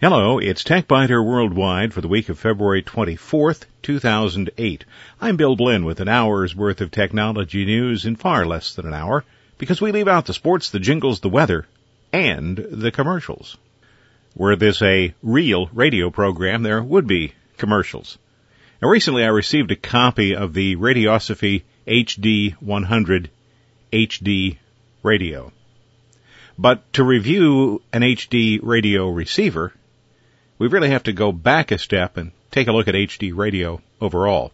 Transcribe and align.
Hello, 0.00 0.38
it's 0.38 0.64
TechByter 0.64 1.24
Worldwide 1.24 1.94
for 1.94 2.00
the 2.00 2.08
week 2.08 2.28
of 2.28 2.36
February 2.38 2.82
24th, 2.82 3.64
2008. 3.82 4.84
I'm 5.20 5.36
Bill 5.36 5.54
Blinn 5.54 5.84
with 5.84 6.00
an 6.00 6.08
hour's 6.08 6.54
worth 6.54 6.80
of 6.80 6.90
technology 6.90 7.64
news 7.64 8.04
in 8.04 8.16
far 8.16 8.44
less 8.44 8.74
than 8.74 8.86
an 8.86 8.92
hour 8.92 9.24
because 9.56 9.80
we 9.80 9.92
leave 9.92 10.08
out 10.08 10.26
the 10.26 10.34
sports, 10.34 10.70
the 10.70 10.80
jingles, 10.80 11.20
the 11.20 11.28
weather, 11.28 11.66
and 12.12 12.56
the 12.56 12.90
commercials. 12.90 13.56
Were 14.34 14.56
this 14.56 14.82
a 14.82 15.14
real 15.22 15.70
radio 15.72 16.10
program, 16.10 16.64
there 16.64 16.82
would 16.82 17.06
be 17.06 17.32
commercials. 17.56 18.18
Now 18.82 18.88
recently 18.88 19.22
I 19.22 19.28
received 19.28 19.70
a 19.70 19.76
copy 19.76 20.34
of 20.34 20.54
the 20.54 20.74
Radiosophy 20.74 21.62
HD 21.86 22.54
100 22.54 23.30
HD 23.92 24.56
radio. 25.04 25.52
But 26.58 26.92
to 26.94 27.04
review 27.04 27.80
an 27.92 28.02
HD 28.02 28.58
radio 28.60 29.08
receiver, 29.08 29.72
we 30.58 30.68
really 30.68 30.90
have 30.90 31.04
to 31.04 31.12
go 31.12 31.32
back 31.32 31.70
a 31.70 31.78
step 31.78 32.16
and 32.16 32.32
take 32.50 32.68
a 32.68 32.72
look 32.72 32.88
at 32.88 32.94
HD 32.94 33.34
radio 33.34 33.80
overall. 34.00 34.52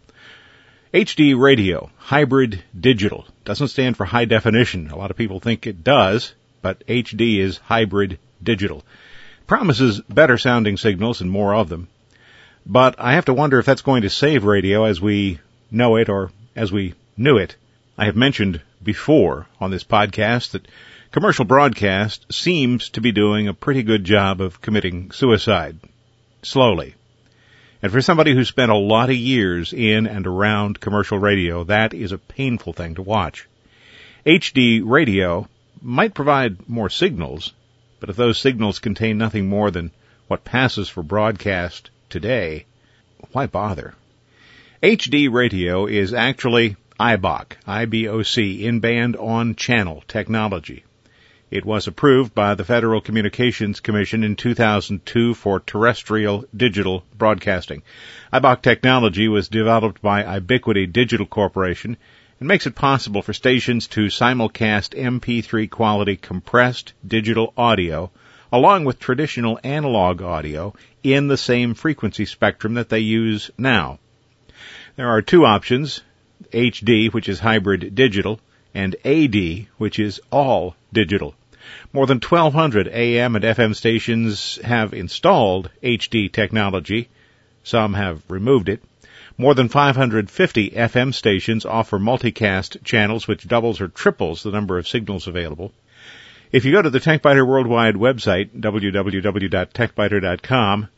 HD 0.93 1.39
radio, 1.39 1.91
hybrid 1.99 2.63
digital, 2.79 3.27
doesn't 3.45 3.69
stand 3.69 3.97
for 3.97 4.05
high 4.05 4.25
definition. 4.25 4.91
A 4.91 4.97
lot 4.97 5.11
of 5.11 5.17
people 5.17 5.39
think 5.39 5.67
it 5.67 5.85
does, 5.85 6.35
but 6.63 6.85
HD 6.87 7.39
is 7.39 7.59
hybrid 7.59 8.19
digital. 8.43 8.85
Promises 9.47 10.01
better 10.01 10.39
sounding 10.39 10.77
signals 10.77 11.21
and 11.21 11.31
more 11.31 11.55
of 11.55 11.69
them. 11.69 11.89
But 12.67 12.97
I 12.99 13.13
have 13.13 13.27
to 13.27 13.35
wonder 13.35 13.59
if 13.59 13.67
that's 13.67 13.83
going 13.83 14.03
to 14.03 14.11
save 14.11 14.45
radio 14.45 14.85
as 14.85 15.01
we 15.01 15.39
know 15.71 15.97
it 15.97 16.09
or 16.09 16.31
as 16.57 16.73
we 16.73 16.95
knew 17.17 17.37
it. 17.37 17.57
I 18.01 18.07
have 18.07 18.17
mentioned 18.17 18.63
before 18.83 19.47
on 19.61 19.71
this 19.71 19.85
podcast 19.85 20.53
that 20.53 20.67
commercial 21.13 21.45
broadcast 21.45 22.33
seems 22.33 22.89
to 22.89 23.03
be 23.03 23.13
doing 23.13 23.47
a 23.47 23.53
pretty 23.53 23.83
good 23.83 24.05
job 24.05 24.41
of 24.41 24.63
committing 24.63 25.11
suicide 25.11 25.77
slowly. 26.43 26.95
And 27.83 27.93
for 27.93 28.01
somebody 28.01 28.33
who 28.33 28.43
spent 28.47 28.73
a 28.73 28.75
lot 28.75 29.11
of 29.11 29.17
years 29.17 29.75
in 29.75 30.07
and 30.07 30.27
around 30.27 30.81
commercial 30.81 31.19
radio, 31.19 31.63
that 31.65 31.93
is 31.93 32.11
a 32.11 32.17
painful 32.17 32.73
thing 32.73 32.95
to 32.95 33.03
watch. 33.03 33.47
HD 34.25 34.81
radio 34.83 35.47
might 35.83 36.15
provide 36.15 36.71
more 36.71 36.89
signals, 36.89 37.53
but 38.01 38.09
if 38.09 38.17
those 38.17 38.39
signals 38.39 38.79
contain 38.79 39.19
nothing 39.19 39.47
more 39.47 39.71
than 39.71 39.91
what 40.27 40.43
passes 40.43 40.89
for 40.89 41.03
broadcast 41.03 41.91
today, 42.09 42.65
why 43.33 43.47
bother? 43.47 43.93
HD 44.83 45.31
radio 45.31 45.85
is 45.85 46.15
actually 46.15 46.77
IBOC, 47.01 47.53
IBOC, 47.67 48.61
in-band 48.61 49.17
on-channel 49.17 50.05
technology. 50.07 50.85
It 51.51 51.65
was 51.65 51.87
approved 51.87 52.35
by 52.35 52.55
the 52.55 52.65
Federal 52.65 53.01
Communications 53.01 53.81
Commission 53.81 54.23
in 54.23 54.37
2002 54.37 55.33
for 55.33 55.61
terrestrial 55.61 56.45
digital 56.55 57.03
broadcasting. 57.17 57.85
IBOC 58.35 58.61
technology 58.61 59.29
was 59.29 59.49
developed 59.49 60.03
by 60.03 60.41
iBiquity 60.41 60.93
Digital 60.93 61.25
Corporation 61.25 61.97
and 62.39 62.47
makes 62.47 62.67
it 62.67 62.75
possible 62.75 63.23
for 63.23 63.33
stations 63.33 63.87
to 63.87 64.09
simulcast 64.09 64.95
MP3 64.95 65.71
quality 65.71 66.17
compressed 66.17 66.93
digital 67.09 67.55
audio 67.57 68.11
along 68.53 68.85
with 68.85 68.99
traditional 68.99 69.59
analog 69.65 70.21
audio 70.21 70.75
in 71.03 71.29
the 71.29 71.39
same 71.39 71.73
frequency 71.73 72.27
spectrum 72.27 72.75
that 72.75 72.91
they 72.91 72.99
use 72.99 73.51
now. 73.57 73.99
There 74.97 75.09
are 75.09 75.23
two 75.23 75.47
options, 75.47 76.03
HD, 76.53 77.13
which 77.13 77.29
is 77.29 77.41
hybrid 77.41 77.95
digital, 77.95 78.41
and 78.75 78.97
AD, 79.05 79.67
which 79.79 79.99
is 79.99 80.21
all 80.31 80.77
digital. 80.93 81.35
More 81.93 82.07
than 82.07 82.19
1,200 82.19 82.89
AM 82.89 83.37
and 83.37 83.45
FM 83.45 83.75
stations 83.75 84.59
have 84.65 84.93
installed 84.93 85.71
HD 85.83 86.33
technology. 86.33 87.09
Some 87.63 87.95
have 87.95 88.23
removed 88.29 88.69
it. 88.69 88.83
More 89.37 89.55
than 89.55 89.69
550 89.69 90.71
FM 90.71 91.15
stations 91.15 91.65
offer 91.65 91.99
multicast 91.99 92.85
channels 92.85 93.27
which 93.27 93.49
doubles 93.49 93.81
or 93.81 93.89
triples 93.89 94.43
the 94.43 94.51
number 94.51 94.79
of 94.79 94.89
signals 94.89 95.27
available. 95.27 95.73
If 96.53 96.65
you 96.65 96.73
go 96.73 96.83
to 96.83 96.91
the 96.91 97.01
TechByter 97.01 97.47
Worldwide 97.47 97.95
website, 97.95 98.51
www.techbyter.com, 98.59 100.89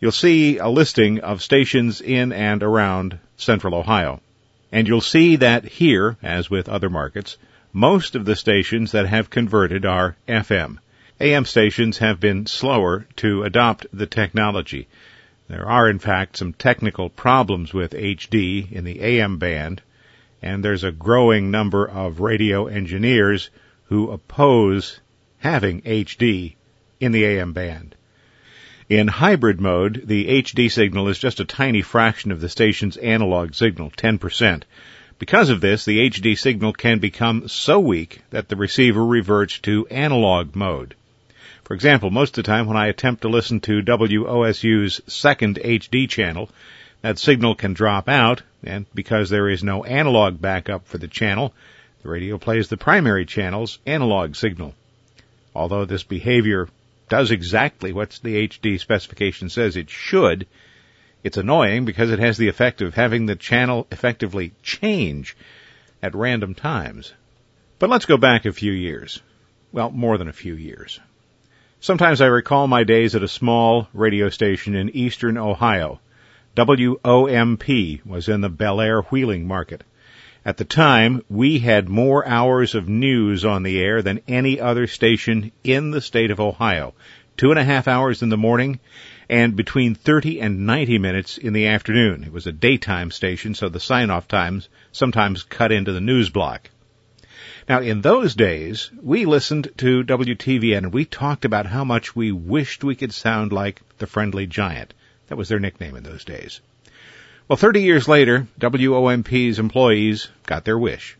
you'll 0.00 0.12
see 0.12 0.58
a 0.58 0.68
listing 0.68 1.20
of 1.20 1.42
stations 1.42 2.00
in 2.00 2.32
and 2.32 2.62
around 2.62 3.18
central 3.36 3.74
Ohio. 3.74 4.20
And 4.72 4.88
you'll 4.88 5.00
see 5.00 5.36
that 5.36 5.64
here, 5.64 6.16
as 6.22 6.50
with 6.50 6.68
other 6.68 6.90
markets, 6.90 7.36
most 7.72 8.14
of 8.14 8.24
the 8.24 8.36
stations 8.36 8.92
that 8.92 9.06
have 9.06 9.30
converted 9.30 9.84
are 9.84 10.16
FM. 10.28 10.78
AM 11.20 11.44
stations 11.44 11.98
have 11.98 12.20
been 12.20 12.46
slower 12.46 13.06
to 13.16 13.42
adopt 13.42 13.86
the 13.92 14.06
technology. 14.06 14.86
There 15.48 15.66
are 15.66 15.88
in 15.88 15.98
fact 15.98 16.36
some 16.36 16.52
technical 16.52 17.10
problems 17.10 17.74
with 17.74 17.92
HD 17.92 18.70
in 18.72 18.84
the 18.84 19.00
AM 19.00 19.38
band, 19.38 19.82
and 20.42 20.64
there's 20.64 20.84
a 20.84 20.92
growing 20.92 21.50
number 21.50 21.84
of 21.84 22.20
radio 22.20 22.66
engineers 22.66 23.50
who 23.86 24.10
oppose 24.10 25.00
having 25.38 25.82
HD 25.82 26.54
in 27.00 27.12
the 27.12 27.24
AM 27.24 27.52
band. 27.52 27.94
In 28.90 29.08
hybrid 29.08 29.62
mode, 29.62 30.02
the 30.04 30.26
HD 30.42 30.70
signal 30.70 31.08
is 31.08 31.18
just 31.18 31.40
a 31.40 31.46
tiny 31.46 31.80
fraction 31.80 32.30
of 32.30 32.42
the 32.42 32.50
station's 32.50 32.98
analog 32.98 33.54
signal, 33.54 33.90
10%. 33.90 34.62
Because 35.18 35.48
of 35.48 35.62
this, 35.62 35.86
the 35.86 36.10
HD 36.10 36.36
signal 36.36 36.74
can 36.74 36.98
become 36.98 37.48
so 37.48 37.80
weak 37.80 38.20
that 38.28 38.50
the 38.50 38.56
receiver 38.56 39.02
reverts 39.02 39.58
to 39.60 39.86
analog 39.86 40.54
mode. 40.54 40.94
For 41.62 41.72
example, 41.72 42.10
most 42.10 42.36
of 42.36 42.44
the 42.44 42.50
time 42.50 42.66
when 42.66 42.76
I 42.76 42.88
attempt 42.88 43.22
to 43.22 43.28
listen 43.28 43.60
to 43.60 43.80
WOSU's 43.80 45.00
second 45.06 45.58
HD 45.64 46.06
channel, 46.06 46.50
that 47.00 47.18
signal 47.18 47.54
can 47.54 47.72
drop 47.72 48.06
out, 48.06 48.42
and 48.62 48.84
because 48.94 49.30
there 49.30 49.48
is 49.48 49.64
no 49.64 49.84
analog 49.84 50.42
backup 50.42 50.86
for 50.86 50.98
the 50.98 51.08
channel, 51.08 51.54
the 52.02 52.10
radio 52.10 52.36
plays 52.36 52.68
the 52.68 52.76
primary 52.76 53.24
channel's 53.24 53.78
analog 53.86 54.34
signal. 54.34 54.74
Although 55.54 55.86
this 55.86 56.02
behavior 56.02 56.68
does 57.08 57.30
exactly 57.30 57.92
what 57.92 58.18
the 58.22 58.48
HD 58.48 58.80
specification 58.80 59.48
says 59.48 59.76
it 59.76 59.90
should, 59.90 60.46
it's 61.22 61.36
annoying 61.36 61.84
because 61.84 62.10
it 62.10 62.18
has 62.18 62.36
the 62.36 62.48
effect 62.48 62.82
of 62.82 62.94
having 62.94 63.26
the 63.26 63.36
channel 63.36 63.86
effectively 63.90 64.52
change 64.62 65.36
at 66.02 66.14
random 66.14 66.54
times. 66.54 67.14
But 67.78 67.90
let's 67.90 68.06
go 68.06 68.16
back 68.16 68.44
a 68.44 68.52
few 68.52 68.72
years. 68.72 69.22
Well, 69.72 69.90
more 69.90 70.18
than 70.18 70.28
a 70.28 70.32
few 70.32 70.54
years. 70.54 71.00
Sometimes 71.80 72.20
I 72.20 72.26
recall 72.26 72.66
my 72.66 72.84
days 72.84 73.14
at 73.14 73.22
a 73.22 73.28
small 73.28 73.88
radio 73.92 74.28
station 74.28 74.74
in 74.74 74.90
eastern 74.90 75.36
Ohio. 75.36 76.00
WOMP 76.56 78.06
was 78.06 78.28
in 78.28 78.40
the 78.40 78.48
Bellaire 78.48 79.02
wheeling 79.10 79.46
market. 79.46 79.82
At 80.46 80.58
the 80.58 80.66
time, 80.66 81.22
we 81.30 81.60
had 81.60 81.88
more 81.88 82.28
hours 82.28 82.74
of 82.74 82.86
news 82.86 83.46
on 83.46 83.62
the 83.62 83.80
air 83.80 84.02
than 84.02 84.20
any 84.28 84.60
other 84.60 84.86
station 84.86 85.52
in 85.64 85.90
the 85.90 86.02
state 86.02 86.30
of 86.30 86.38
Ohio. 86.38 86.92
Two 87.38 87.48
and 87.48 87.58
a 87.58 87.64
half 87.64 87.88
hours 87.88 88.22
in 88.22 88.28
the 88.28 88.36
morning 88.36 88.78
and 89.30 89.56
between 89.56 89.94
30 89.94 90.42
and 90.42 90.66
90 90.66 90.98
minutes 90.98 91.38
in 91.38 91.54
the 91.54 91.68
afternoon. 91.68 92.24
It 92.24 92.32
was 92.32 92.46
a 92.46 92.52
daytime 92.52 93.10
station, 93.10 93.54
so 93.54 93.70
the 93.70 93.80
sign-off 93.80 94.28
times 94.28 94.68
sometimes 94.92 95.44
cut 95.44 95.72
into 95.72 95.92
the 95.92 96.00
news 96.02 96.28
block. 96.28 96.68
Now, 97.66 97.80
in 97.80 98.02
those 98.02 98.34
days, 98.34 98.90
we 99.00 99.24
listened 99.24 99.70
to 99.78 100.04
WTVN 100.04 100.76
and 100.76 100.92
we 100.92 101.06
talked 101.06 101.46
about 101.46 101.64
how 101.64 101.84
much 101.84 102.14
we 102.14 102.32
wished 102.32 102.84
we 102.84 102.96
could 102.96 103.14
sound 103.14 103.50
like 103.50 103.80
the 103.96 104.06
Friendly 104.06 104.46
Giant. 104.46 104.92
That 105.28 105.38
was 105.38 105.48
their 105.48 105.58
nickname 105.58 105.96
in 105.96 106.02
those 106.02 106.26
days. 106.26 106.60
Well, 107.46 107.58
30 107.58 107.82
years 107.82 108.08
later, 108.08 108.46
WOMP's 108.58 109.58
employees 109.58 110.28
got 110.46 110.64
their 110.64 110.78
wish, 110.78 111.18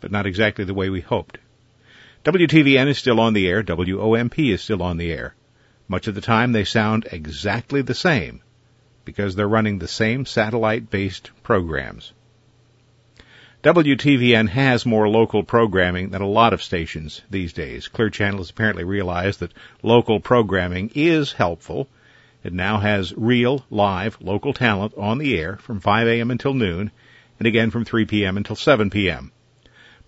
but 0.00 0.12
not 0.12 0.24
exactly 0.24 0.64
the 0.64 0.74
way 0.74 0.88
we 0.88 1.00
hoped. 1.00 1.38
WTVN 2.24 2.86
is 2.86 2.98
still 2.98 3.18
on 3.18 3.32
the 3.32 3.48
air, 3.48 3.64
WOMP 3.64 4.52
is 4.52 4.62
still 4.62 4.84
on 4.84 4.98
the 4.98 5.10
air. 5.10 5.34
Much 5.88 6.06
of 6.06 6.14
the 6.14 6.20
time 6.20 6.52
they 6.52 6.62
sound 6.62 7.08
exactly 7.10 7.82
the 7.82 7.92
same 7.92 8.40
because 9.04 9.34
they're 9.34 9.48
running 9.48 9.80
the 9.80 9.88
same 9.88 10.24
satellite-based 10.26 11.32
programs. 11.42 12.12
WTVN 13.64 14.48
has 14.48 14.86
more 14.86 15.08
local 15.08 15.42
programming 15.42 16.10
than 16.10 16.22
a 16.22 16.28
lot 16.28 16.52
of 16.52 16.62
stations 16.62 17.20
these 17.30 17.52
days. 17.52 17.88
Clear 17.88 18.10
Channel 18.10 18.38
has 18.38 18.50
apparently 18.50 18.84
realized 18.84 19.40
that 19.40 19.54
local 19.82 20.20
programming 20.20 20.92
is 20.94 21.32
helpful. 21.32 21.88
It 22.44 22.52
now 22.52 22.78
has 22.78 23.14
real, 23.16 23.64
live, 23.70 24.18
local 24.20 24.52
talent 24.52 24.94
on 24.96 25.18
the 25.18 25.38
air 25.38 25.56
from 25.56 25.80
5 25.80 26.08
a.m. 26.08 26.30
until 26.30 26.54
noon 26.54 26.90
and 27.38 27.46
again 27.46 27.70
from 27.70 27.84
3 27.84 28.04
p.m. 28.04 28.36
until 28.36 28.56
7 28.56 28.90
p.m. 28.90 29.32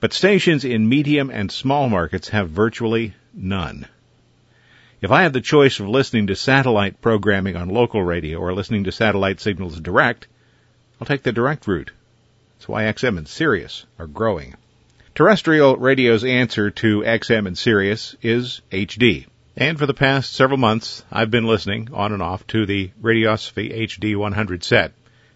But 0.00 0.12
stations 0.12 0.64
in 0.64 0.88
medium 0.88 1.30
and 1.30 1.50
small 1.50 1.88
markets 1.88 2.28
have 2.30 2.50
virtually 2.50 3.14
none. 3.32 3.86
If 5.00 5.10
I 5.10 5.22
have 5.22 5.32
the 5.32 5.40
choice 5.40 5.80
of 5.80 5.88
listening 5.88 6.28
to 6.28 6.34
satellite 6.36 7.00
programming 7.00 7.56
on 7.56 7.68
local 7.68 8.02
radio 8.02 8.38
or 8.38 8.54
listening 8.54 8.84
to 8.84 8.92
satellite 8.92 9.40
signals 9.40 9.80
direct, 9.80 10.26
I'll 11.00 11.06
take 11.06 11.22
the 11.22 11.32
direct 11.32 11.66
route. 11.66 11.90
That's 12.56 12.68
why 12.68 12.84
XM 12.84 13.18
and 13.18 13.28
Sirius 13.28 13.84
are 13.98 14.06
growing. 14.06 14.54
Terrestrial 15.14 15.76
radio's 15.76 16.24
answer 16.24 16.70
to 16.70 17.02
XM 17.02 17.46
and 17.46 17.56
Sirius 17.56 18.16
is 18.22 18.62
HD. 18.72 19.26
And 19.56 19.78
for 19.78 19.86
the 19.86 19.94
past 19.94 20.32
several 20.32 20.58
months, 20.58 21.04
I've 21.12 21.30
been 21.30 21.46
listening 21.46 21.90
on 21.92 22.12
and 22.12 22.20
off 22.20 22.44
to 22.48 22.66
the 22.66 22.90
Radiosophy 23.00 23.72
HD 23.72 24.16
100 24.16 24.64
set. 24.64 24.92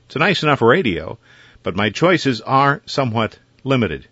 It's 0.07 0.17
a 0.17 0.19
nice 0.19 0.43
enough 0.43 0.61
radio, 0.61 1.19
but 1.63 1.77
my 1.77 1.91
choices 1.91 2.41
are 2.41 2.83
somewhat 2.85 3.39
limited. 3.63 4.09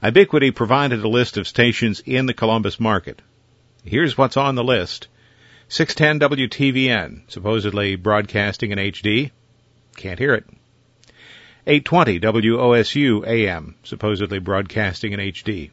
iBiquity 0.00 0.54
provided 0.54 1.00
a 1.00 1.08
list 1.08 1.38
of 1.38 1.48
stations 1.48 2.00
in 2.06 2.26
the 2.26 2.34
Columbus 2.34 2.78
market. 2.78 3.20
Here's 3.84 4.16
what's 4.16 4.36
on 4.36 4.54
the 4.54 4.62
list. 4.62 5.08
610 5.66 6.30
WTVN, 6.30 7.22
supposedly 7.26 7.96
broadcasting 7.96 8.70
in 8.70 8.78
HD. 8.78 9.32
Can't 9.96 10.20
hear 10.20 10.34
it. 10.34 10.44
820 11.66 12.20
WOSU 12.20 13.26
AM, 13.26 13.74
supposedly 13.82 14.38
broadcasting 14.38 15.12
in 15.12 15.18
HD. 15.18 15.70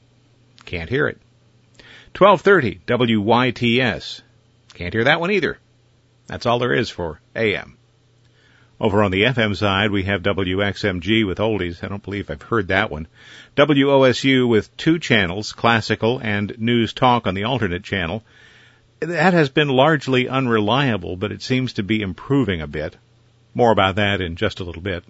Can't 0.65 0.89
hear 0.89 1.07
it. 1.07 1.19
1230 2.17 2.81
WYTS. 2.85 4.21
Can't 4.73 4.93
hear 4.93 5.05
that 5.05 5.19
one 5.19 5.31
either. 5.31 5.57
That's 6.27 6.45
all 6.45 6.59
there 6.59 6.73
is 6.73 6.89
for 6.89 7.19
AM. 7.35 7.77
Over 8.79 9.03
on 9.03 9.11
the 9.11 9.23
FM 9.23 9.57
side, 9.57 9.91
we 9.91 10.03
have 10.03 10.23
WXMG 10.23 11.27
with 11.27 11.39
oldies. 11.39 11.83
I 11.83 11.89
don't 11.89 12.03
believe 12.03 12.29
I've 12.29 12.41
heard 12.41 12.69
that 12.69 12.89
one. 12.89 13.07
WOSU 13.57 14.47
with 14.47 14.75
two 14.77 14.99
channels, 14.99 15.51
classical 15.51 16.19
and 16.19 16.57
news 16.59 16.93
talk 16.93 17.27
on 17.27 17.33
the 17.33 17.43
alternate 17.43 17.83
channel. 17.83 18.23
That 19.01 19.33
has 19.33 19.49
been 19.49 19.67
largely 19.67 20.29
unreliable, 20.29 21.17
but 21.17 21.33
it 21.33 21.41
seems 21.41 21.73
to 21.73 21.83
be 21.83 22.01
improving 22.01 22.61
a 22.61 22.67
bit. 22.67 22.95
More 23.53 23.71
about 23.71 23.95
that 23.95 24.21
in 24.21 24.37
just 24.37 24.61
a 24.61 24.63
little 24.63 24.81
bit. 24.81 25.03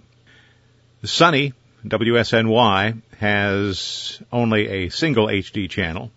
Sunny, 1.04 1.52
WSNY, 1.86 3.02
has 3.18 4.20
only 4.32 4.68
a 4.68 4.88
single 4.88 5.26
HD 5.26 5.70
channel. 5.70 6.10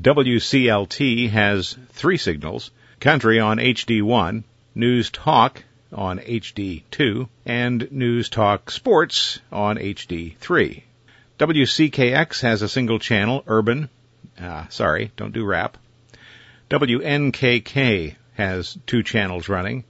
WCLT 0.00 1.30
has 1.30 1.76
three 1.90 2.18
signals, 2.18 2.70
country 3.00 3.40
on 3.40 3.56
HD1, 3.56 4.44
news 4.74 5.10
talk 5.10 5.64
on 5.90 6.18
HD2, 6.18 7.28
and 7.46 7.90
news 7.90 8.28
talk 8.28 8.70
sports 8.70 9.40
on 9.50 9.78
HD3. 9.78 10.82
WCKX 11.38 12.42
has 12.42 12.60
a 12.60 12.68
single 12.68 12.98
channel, 12.98 13.42
urban, 13.46 13.88
uh, 14.38 14.68
sorry, 14.68 15.12
don't 15.16 15.32
do 15.32 15.44
rap. 15.44 15.78
WNKK 16.68 18.16
has 18.34 18.76
two 18.86 19.02
channels 19.02 19.48
running, 19.48 19.84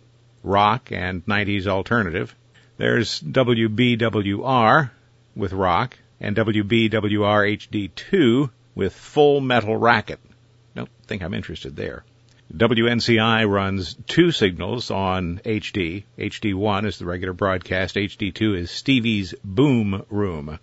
rock 0.44 0.92
and 0.92 1.26
90s 1.26 1.66
alternative. 1.66 2.32
There's 2.76 3.20
WBWR 3.20 4.90
with 5.34 5.52
rock 5.52 5.98
and 6.20 6.36
WBWR 6.36 7.58
HD2 7.58 8.50
with 8.76 8.92
Full 8.92 9.40
Metal 9.40 9.76
Racket. 9.76 10.20
Don't 10.76 10.88
think 11.08 11.22
I'm 11.22 11.34
interested 11.34 11.74
there. 11.74 12.04
WNCI 12.54 13.48
runs 13.50 13.96
two 14.06 14.30
signals 14.30 14.92
on 14.92 15.40
HD. 15.44 16.04
HD1 16.16 16.86
is 16.86 16.98
the 16.98 17.06
regular 17.06 17.32
broadcast. 17.32 17.96
HD2 17.96 18.56
is 18.56 18.70
Stevie's 18.70 19.34
Boom 19.42 20.04
Room. 20.10 20.60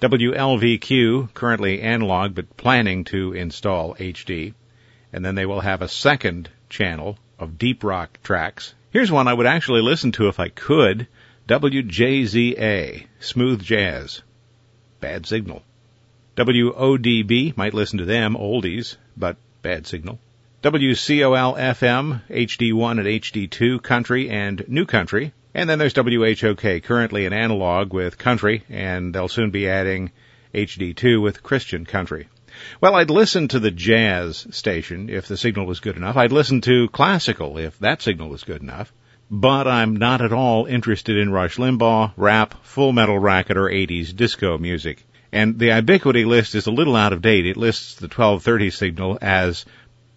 WLVQ, 0.00 1.32
currently 1.32 1.80
analog 1.80 2.34
but 2.34 2.56
planning 2.56 3.04
to 3.04 3.34
install 3.34 3.94
HD. 3.94 4.54
And 5.12 5.24
then 5.24 5.36
they 5.36 5.46
will 5.46 5.60
have 5.60 5.82
a 5.82 5.88
second 5.88 6.48
channel 6.68 7.18
of 7.38 7.58
deep 7.58 7.84
rock 7.84 8.18
tracks. 8.24 8.74
Here's 8.90 9.12
one 9.12 9.28
I 9.28 9.34
would 9.34 9.46
actually 9.46 9.82
listen 9.82 10.10
to 10.12 10.28
if 10.28 10.40
I 10.40 10.48
could. 10.48 11.06
WJZA, 11.48 13.06
Smooth 13.20 13.62
Jazz. 13.62 14.22
Bad 15.00 15.26
signal. 15.26 15.62
WODB, 16.36 17.56
might 17.56 17.74
listen 17.74 17.98
to 17.98 18.06
them, 18.06 18.34
oldies, 18.34 18.96
but 19.16 19.36
bad 19.60 19.86
signal. 19.86 20.18
WCOL 20.62 21.58
FM, 21.58 22.22
HD1 22.30 22.98
and 22.98 23.06
HD2, 23.06 23.82
country 23.82 24.30
and 24.30 24.64
new 24.66 24.86
country. 24.86 25.32
And 25.54 25.68
then 25.68 25.78
there's 25.78 25.92
WHOK, 25.92 26.82
currently 26.84 27.26
an 27.26 27.34
analog 27.34 27.92
with 27.92 28.16
country, 28.16 28.64
and 28.70 29.14
they'll 29.14 29.28
soon 29.28 29.50
be 29.50 29.68
adding 29.68 30.10
HD2 30.54 31.20
with 31.20 31.42
Christian 31.42 31.84
country. 31.84 32.28
Well, 32.80 32.94
I'd 32.94 33.10
listen 33.10 33.48
to 33.48 33.58
the 33.58 33.70
jazz 33.70 34.46
station 34.50 35.10
if 35.10 35.26
the 35.26 35.36
signal 35.36 35.66
was 35.66 35.80
good 35.80 35.96
enough. 35.96 36.16
I'd 36.16 36.32
listen 36.32 36.62
to 36.62 36.88
classical 36.88 37.58
if 37.58 37.78
that 37.80 38.00
signal 38.00 38.30
was 38.30 38.44
good 38.44 38.62
enough. 38.62 38.92
But 39.30 39.66
I'm 39.66 39.96
not 39.96 40.20
at 40.20 40.32
all 40.32 40.66
interested 40.66 41.18
in 41.18 41.32
Rush 41.32 41.56
Limbaugh, 41.56 42.12
rap, 42.16 42.54
full 42.62 42.92
metal 42.92 43.18
racket, 43.18 43.56
or 43.56 43.68
80s 43.68 44.14
disco 44.14 44.58
music. 44.58 45.04
And 45.32 45.58
the 45.58 45.68
iBiquity 45.68 46.26
list 46.26 46.54
is 46.54 46.66
a 46.66 46.70
little 46.70 46.94
out 46.94 47.14
of 47.14 47.22
date. 47.22 47.46
It 47.46 47.56
lists 47.56 47.94
the 47.94 48.06
1230 48.06 48.70
signal 48.70 49.18
as 49.22 49.64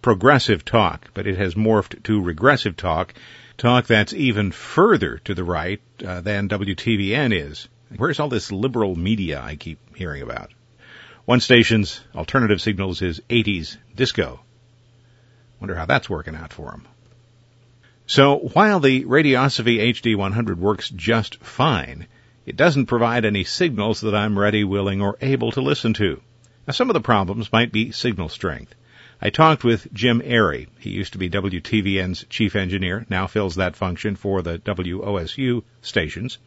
progressive 0.02 0.64
talk, 0.64 1.08
but 1.14 1.26
it 1.26 1.38
has 1.38 1.54
morphed 1.54 2.02
to 2.04 2.20
regressive 2.20 2.76
talk, 2.76 3.14
talk 3.56 3.86
that's 3.86 4.12
even 4.12 4.52
further 4.52 5.18
to 5.24 5.34
the 5.34 5.42
right 5.42 5.80
uh, 6.06 6.20
than 6.20 6.48
WTVN 6.48 7.34
is. 7.34 7.66
Where's 7.96 8.20
all 8.20 8.28
this 8.28 8.52
liberal 8.52 8.94
media 8.94 9.40
I 9.40 9.56
keep 9.56 9.78
hearing 9.96 10.22
about? 10.22 10.52
One 11.24 11.40
station's 11.40 12.00
alternative 12.14 12.60
signals 12.60 13.00
is 13.00 13.20
80s 13.30 13.78
disco. 13.94 14.40
Wonder 15.60 15.74
how 15.74 15.86
that's 15.86 16.10
working 16.10 16.36
out 16.36 16.52
for 16.52 16.70
them. 16.70 16.86
So 18.06 18.36
while 18.36 18.78
the 18.78 19.04
Radiosophy 19.04 19.78
HD 19.78 20.14
100 20.14 20.60
works 20.60 20.90
just 20.90 21.42
fine, 21.42 22.06
it 22.46 22.54
doesn't 22.54 22.86
provide 22.86 23.24
any 23.24 23.42
signals 23.42 24.00
that 24.02 24.14
I'm 24.14 24.38
ready, 24.38 24.62
willing, 24.62 25.02
or 25.02 25.18
able 25.20 25.50
to 25.50 25.60
listen 25.60 25.92
to. 25.94 26.20
Now, 26.66 26.72
some 26.72 26.88
of 26.88 26.94
the 26.94 27.00
problems 27.00 27.52
might 27.52 27.72
be 27.72 27.90
signal 27.90 28.28
strength. 28.28 28.72
I 29.20 29.30
talked 29.30 29.64
with 29.64 29.92
Jim 29.92 30.22
Airy. 30.24 30.68
He 30.78 30.90
used 30.90 31.12
to 31.14 31.18
be 31.18 31.28
WTVN's 31.28 32.24
chief 32.30 32.54
engineer, 32.54 33.04
now 33.10 33.26
fills 33.26 33.56
that 33.56 33.74
function 33.74 34.14
for 34.14 34.42
the 34.42 34.58
WOSU 34.58 35.64
stations. 35.82 36.38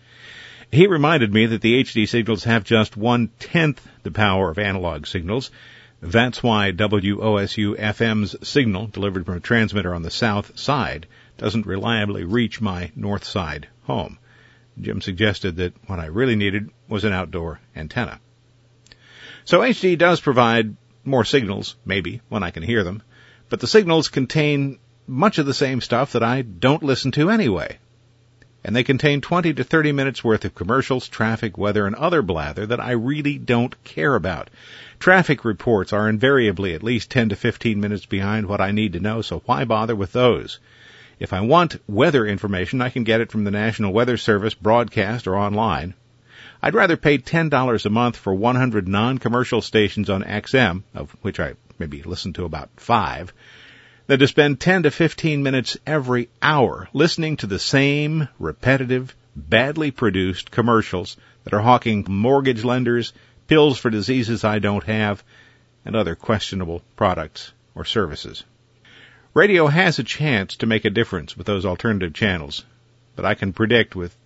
He 0.72 0.88
reminded 0.88 1.34
me 1.34 1.48
that 1.48 1.62
the 1.62 1.84
HD 1.84 2.08
signals 2.08 2.46
have 2.46 2.64
just 2.64 2.96
one 2.96 3.32
tenth 3.40 3.86
the 4.04 4.12
power 4.12 4.50
of 4.50 4.58
analog 4.58 5.06
signals. 5.06 5.52
That's 6.00 6.42
why 6.42 6.72
WOSU 6.72 7.76
FM's 7.78 8.48
signal, 8.48 8.88
delivered 8.88 9.26
from 9.26 9.36
a 9.36 9.42
transmitter 9.42 9.94
on 9.94 10.04
the 10.04 10.12
south 10.12 10.58
side, 10.58 11.08
doesn't 11.38 11.66
reliably 11.66 12.24
reach 12.24 12.62
my 12.62 12.92
north 12.96 13.26
side 13.26 13.68
home. 13.84 14.18
Jim 14.82 15.02
suggested 15.02 15.58
that 15.58 15.74
what 15.88 16.00
I 16.00 16.06
really 16.06 16.36
needed 16.36 16.70
was 16.88 17.04
an 17.04 17.14
outdoor 17.14 17.60
antenna. 17.76 18.20
So 19.46 19.60
HD 19.60 19.98
does 19.98 20.22
provide 20.22 20.76
more 21.04 21.26
signals, 21.26 21.76
maybe, 21.86 22.22
when 22.30 22.44
I 22.44 22.52
can 22.52 22.64
hear 22.64 22.84
them, 22.84 23.02
but 23.50 23.60
the 23.60 23.68
signals 23.68 24.10
contain 24.10 24.80
much 25.08 25.38
of 25.38 25.46
the 25.46 25.54
same 25.54 25.82
stuff 25.82 26.12
that 26.14 26.24
I 26.24 26.44
don't 26.44 26.84
listen 26.84 27.12
to 27.12 27.30
anyway. 27.30 27.80
And 28.64 28.76
they 28.76 28.84
contain 28.84 29.22
20 29.22 29.54
to 29.54 29.64
30 29.64 29.92
minutes 29.94 30.24
worth 30.24 30.46
of 30.46 30.54
commercials, 30.54 31.08
traffic, 31.08 31.58
weather, 31.58 31.88
and 31.88 31.96
other 31.96 32.22
blather 32.22 32.66
that 32.66 32.80
I 32.80 32.92
really 32.92 33.38
don't 33.38 33.82
care 33.84 34.16
about. 34.16 34.50
Traffic 35.00 35.46
reports 35.46 35.94
are 35.94 36.10
invariably 36.10 36.76
at 36.76 36.84
least 36.84 37.10
10 37.10 37.30
to 37.30 37.36
15 37.36 37.80
minutes 37.80 38.06
behind 38.06 38.48
what 38.48 38.62
I 38.62 38.72
need 38.72 38.94
to 38.94 39.00
know, 39.00 39.22
so 39.22 39.42
why 39.46 39.64
bother 39.64 39.96
with 39.96 40.12
those? 40.12 40.60
If 41.20 41.34
I 41.34 41.42
want 41.42 41.82
weather 41.86 42.26
information, 42.26 42.82
I 42.82 42.90
can 42.90 43.04
get 43.04 43.20
it 43.20 43.30
from 43.30 43.44
the 43.44 43.52
National 43.52 43.92
Weather 43.92 44.16
Service 44.16 44.54
broadcast 44.54 45.28
or 45.28 45.36
online. 45.36 45.94
I'd 46.62 46.74
rather 46.74 46.96
pay 46.96 47.18
$10 47.18 47.86
a 47.86 47.90
month 47.90 48.16
for 48.16 48.34
100 48.34 48.88
non-commercial 48.88 49.62
stations 49.62 50.10
on 50.10 50.24
XM, 50.24 50.84
of 50.96 51.14
which 51.22 51.42
I 51.42 51.56
maybe 51.78 52.04
listen 52.04 52.32
to 52.34 52.46
about 52.46 52.70
five, 52.78 53.34
than 54.08 54.20
to 54.20 54.28
spend 54.30 54.62
10 54.62 54.84
to 54.84 54.92
15 54.92 55.44
minutes 55.44 55.78
every 55.86 56.30
hour 56.42 56.88
listening 56.94 57.36
to 57.38 57.48
the 57.48 57.60
same 57.60 58.30
repetitive, 58.40 59.14
badly 59.36 59.92
produced 59.92 60.52
commercials 60.52 61.18
that 61.44 61.54
are 61.54 61.60
hawking 61.60 62.06
mortgage 62.08 62.64
lenders, 62.64 63.12
pills 63.48 63.78
for 63.78 63.90
diseases 63.90 64.46
I 64.46 64.60
don't 64.60 64.86
have, 64.86 65.22
and 65.84 65.98
other 65.98 66.16
questionable 66.16 66.82
products 66.96 67.52
or 67.76 67.84
services. 67.84 68.46
Radio 69.36 69.68
has 69.68 70.00
a 70.00 70.04
chance 70.04 70.56
to 70.56 70.66
make 70.66 70.86
a 70.86 70.90
difference 70.90 71.38
with 71.38 71.46
those 71.46 71.64
alternative 71.64 72.16
channels, 72.16 72.66
but 73.16 73.26
I 73.26 73.36
can 73.36 73.54
predict 73.54 73.96
with 73.96 74.18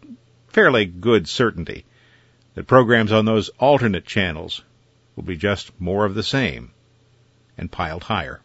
fairly 0.47 0.85
good 0.85 1.27
certainty 1.27 1.83
that 2.55 2.67
programs 2.67 3.11
on 3.11 3.25
those 3.25 3.49
alternate 3.59 4.05
channels 4.05 4.63
will 5.17 5.23
be 5.23 5.35
just 5.35 5.77
more 5.77 6.05
of 6.05 6.15
the 6.15 6.23
same 6.23 6.71
and 7.57 7.69
piled 7.69 8.05
higher. 8.05 8.39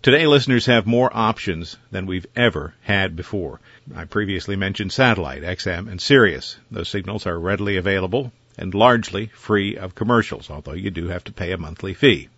Today 0.00 0.28
listeners 0.28 0.66
have 0.66 0.86
more 0.86 1.10
options 1.12 1.76
than 1.90 2.06
we've 2.06 2.26
ever 2.36 2.72
had 2.82 3.16
before. 3.16 3.60
I 3.92 4.04
previously 4.04 4.54
mentioned 4.54 4.92
satellite, 4.92 5.42
XM, 5.42 5.90
and 5.90 6.00
Sirius. 6.00 6.56
Those 6.70 6.88
signals 6.88 7.26
are 7.26 7.36
readily 7.36 7.76
available 7.76 8.32
and 8.56 8.72
largely 8.74 9.26
free 9.26 9.76
of 9.76 9.96
commercials, 9.96 10.50
although 10.50 10.72
you 10.74 10.90
do 10.90 11.08
have 11.08 11.24
to 11.24 11.32
pay 11.32 11.50
a 11.50 11.58
monthly 11.58 11.94
fee. 11.94 12.28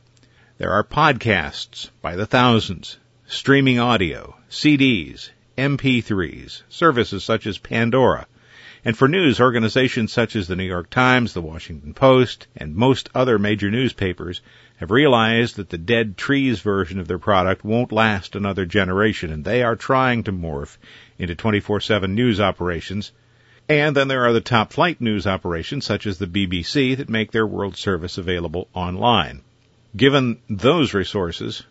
There 0.56 0.73
are 0.73 0.82
podcasts 0.82 1.90
by 2.00 2.16
the 2.16 2.26
thousands 2.26 2.97
streaming 3.33 3.79
audio, 3.79 4.37
CDs, 4.51 5.31
MP3s, 5.57 6.61
services 6.69 7.25
such 7.25 7.47
as 7.47 7.57
Pandora, 7.57 8.27
And 8.85 8.99
for 8.99 9.09
news, 9.09 9.41
organizations 9.41 10.12
such 10.12 10.37
as 10.37 10.49
the 10.49 10.57
New 10.57 10.65
York 10.65 10.91
Times, 10.91 11.33
the 11.33 11.41
Washington 11.41 11.95
Post, 11.95 12.49
and 12.57 12.75
most 12.75 13.09
other 13.15 13.39
major 13.39 13.71
newspapers 13.71 14.43
have 14.77 14.91
realized 14.91 15.57
that 15.57 15.71
the 15.71 15.79
dead 15.79 16.19
trees 16.19 16.61
version 16.61 16.99
of 16.99 17.09
their 17.09 17.19
product 17.19 17.65
won't 17.65 17.91
last 17.91 18.37
another 18.37 18.67
generation, 18.67 19.33
and 19.33 19.45
they 19.45 19.62
are 19.62 19.77
trying 19.77 20.25
to 20.25 20.33
morph 20.33 20.77
into 21.19 21.35
24-7 21.35 22.11
news 22.11 22.41
operations. 22.41 23.12
And 23.67 23.97
then 23.97 24.09
there 24.09 24.27
are 24.27 24.33
the 24.33 24.41
top 24.43 24.73
flight 24.73 25.01
news 25.01 25.27
operations 25.27 25.87
such 25.87 26.07
as 26.07 26.19
the 26.19 26.27
BBC 26.27 26.97
that 26.99 27.09
make 27.09 27.31
their 27.31 27.47
World 27.47 27.77
Service 27.77 28.19
available 28.19 28.69
online. 28.75 29.41
Given 29.97 30.39
those 30.51 30.93
resources, 30.93 31.62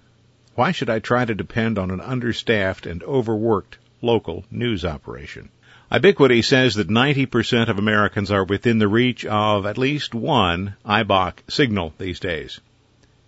why 0.55 0.71
should 0.71 0.89
I 0.89 0.99
try 0.99 1.25
to 1.25 1.33
depend 1.33 1.79
on 1.79 1.91
an 1.91 2.01
understaffed 2.01 2.85
and 2.85 3.01
overworked 3.03 3.77
local 4.01 4.43
news 4.51 4.83
operation? 4.83 5.49
iBiquity 5.91 6.43
says 6.43 6.75
that 6.75 6.89
90% 6.89 7.67
of 7.67 7.77
Americans 7.77 8.31
are 8.31 8.43
within 8.43 8.79
the 8.79 8.87
reach 8.87 9.25
of 9.25 9.65
at 9.65 9.77
least 9.77 10.13
one 10.13 10.75
IBOC 10.85 11.33
signal 11.49 11.93
these 11.97 12.19
days. 12.19 12.59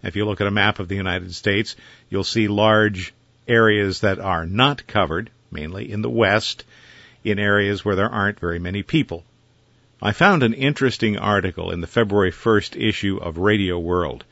If 0.02 0.16
you 0.16 0.26
look 0.26 0.42
at 0.42 0.48
a 0.48 0.52
map 0.52 0.80
of 0.80 0.88
the 0.88 0.96
United 0.96 1.34
States, 1.34 1.76
you'll 2.10 2.24
see 2.24 2.48
large 2.48 3.14
areas 3.48 4.02
that 4.02 4.20
are 4.20 4.46
not 4.46 4.88
covered, 4.88 5.30
mainly 5.52 5.92
in 5.92 6.02
the 6.02 6.10
West, 6.10 6.66
in 7.24 7.40
areas 7.40 7.86
where 7.86 7.96
there 7.96 8.10
aren't 8.10 8.40
very 8.40 8.60
many 8.60 8.84
people. 8.84 9.24
I 10.02 10.12
found 10.12 10.44
an 10.44 10.54
interesting 10.54 11.18
article 11.18 11.72
in 11.72 11.80
the 11.80 11.88
February 11.88 12.32
1st 12.32 12.76
issue 12.82 13.18
of 13.18 13.38
Radio 13.38 13.80
World. 13.80 14.26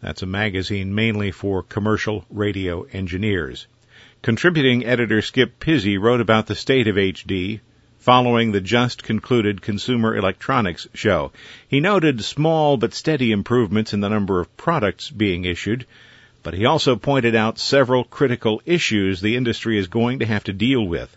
That's 0.00 0.22
a 0.22 0.26
magazine 0.26 0.94
mainly 0.94 1.32
for 1.32 1.62
commercial 1.62 2.24
radio 2.30 2.84
engineers. 2.92 3.66
Contributing 4.22 4.86
editor 4.86 5.20
Skip 5.22 5.58
Pizzi 5.58 5.98
wrote 5.98 6.20
about 6.20 6.46
the 6.46 6.54
state 6.54 6.86
of 6.86 6.94
HD 6.94 7.58
following 7.98 8.52
the 8.52 8.60
just 8.60 9.02
concluded 9.02 9.60
Consumer 9.60 10.16
Electronics 10.16 10.86
Show. 10.94 11.32
He 11.66 11.80
noted 11.80 12.22
small 12.24 12.76
but 12.76 12.94
steady 12.94 13.32
improvements 13.32 13.92
in 13.92 13.98
the 13.98 14.08
number 14.08 14.40
of 14.40 14.56
products 14.56 15.10
being 15.10 15.44
issued, 15.44 15.84
but 16.44 16.54
he 16.54 16.64
also 16.64 16.94
pointed 16.94 17.34
out 17.34 17.58
several 17.58 18.04
critical 18.04 18.62
issues 18.64 19.20
the 19.20 19.34
industry 19.34 19.78
is 19.78 19.88
going 19.88 20.20
to 20.20 20.26
have 20.26 20.44
to 20.44 20.52
deal 20.52 20.86
with. 20.86 21.16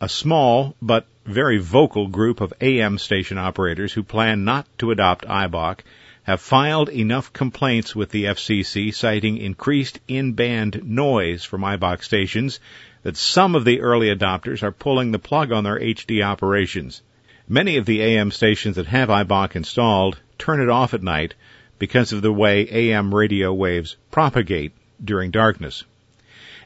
A 0.00 0.08
small 0.08 0.74
but 0.82 1.06
very 1.24 1.58
vocal 1.58 2.08
group 2.08 2.40
of 2.40 2.52
AM 2.60 2.98
station 2.98 3.38
operators 3.38 3.92
who 3.92 4.02
plan 4.02 4.44
not 4.44 4.66
to 4.78 4.90
adopt 4.90 5.26
IBOC 5.26 5.78
have 6.26 6.40
filed 6.40 6.88
enough 6.88 7.32
complaints 7.32 7.94
with 7.94 8.10
the 8.10 8.24
FCC 8.24 8.92
citing 8.92 9.38
increased 9.38 10.00
in-band 10.08 10.82
noise 10.84 11.44
from 11.44 11.60
IBOC 11.60 12.02
stations 12.02 12.58
that 13.04 13.16
some 13.16 13.54
of 13.54 13.64
the 13.64 13.80
early 13.80 14.08
adopters 14.08 14.64
are 14.64 14.72
pulling 14.72 15.12
the 15.12 15.20
plug 15.20 15.52
on 15.52 15.62
their 15.62 15.78
HD 15.78 16.24
operations. 16.24 17.00
Many 17.48 17.76
of 17.76 17.86
the 17.86 18.02
AM 18.02 18.32
stations 18.32 18.74
that 18.74 18.88
have 18.88 19.08
IBOC 19.08 19.54
installed 19.54 20.18
turn 20.36 20.60
it 20.60 20.68
off 20.68 20.94
at 20.94 21.02
night 21.04 21.34
because 21.78 22.12
of 22.12 22.22
the 22.22 22.32
way 22.32 22.66
AM 22.72 23.14
radio 23.14 23.54
waves 23.54 23.96
propagate 24.10 24.72
during 25.04 25.30
darkness. 25.30 25.84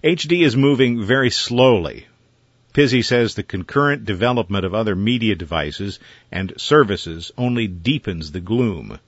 HD 0.02 0.42
is 0.42 0.56
moving 0.56 1.02
very 1.02 1.28
slowly. 1.28 2.06
Pizzi 2.72 3.04
says 3.04 3.34
the 3.34 3.42
concurrent 3.42 4.06
development 4.06 4.64
of 4.64 4.72
other 4.72 4.96
media 4.96 5.34
devices 5.34 5.98
and 6.32 6.54
services 6.56 7.30
only 7.36 7.66
deepens 7.66 8.32
the 8.32 8.40
gloom. 8.40 8.98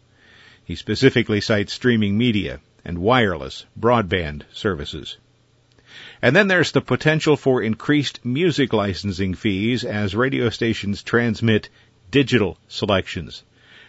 He 0.65 0.77
specifically 0.77 1.41
cites 1.41 1.73
streaming 1.73 2.17
media 2.17 2.61
and 2.85 2.99
wireless 2.99 3.67
broadband 3.79 4.43
services. 4.53 5.17
And 6.23 6.35
then 6.37 6.49
there's 6.49 6.73
the 6.73 6.81
potential 6.81 7.37
for 7.37 7.61
increased 7.63 8.25
music 8.25 8.73
licensing 8.73 9.35
fees 9.35 9.85
as 9.85 10.15
radio 10.15 10.51
stations 10.51 11.03
transmit 11.03 11.69
digital 12.11 12.59
selections. 12.69 13.43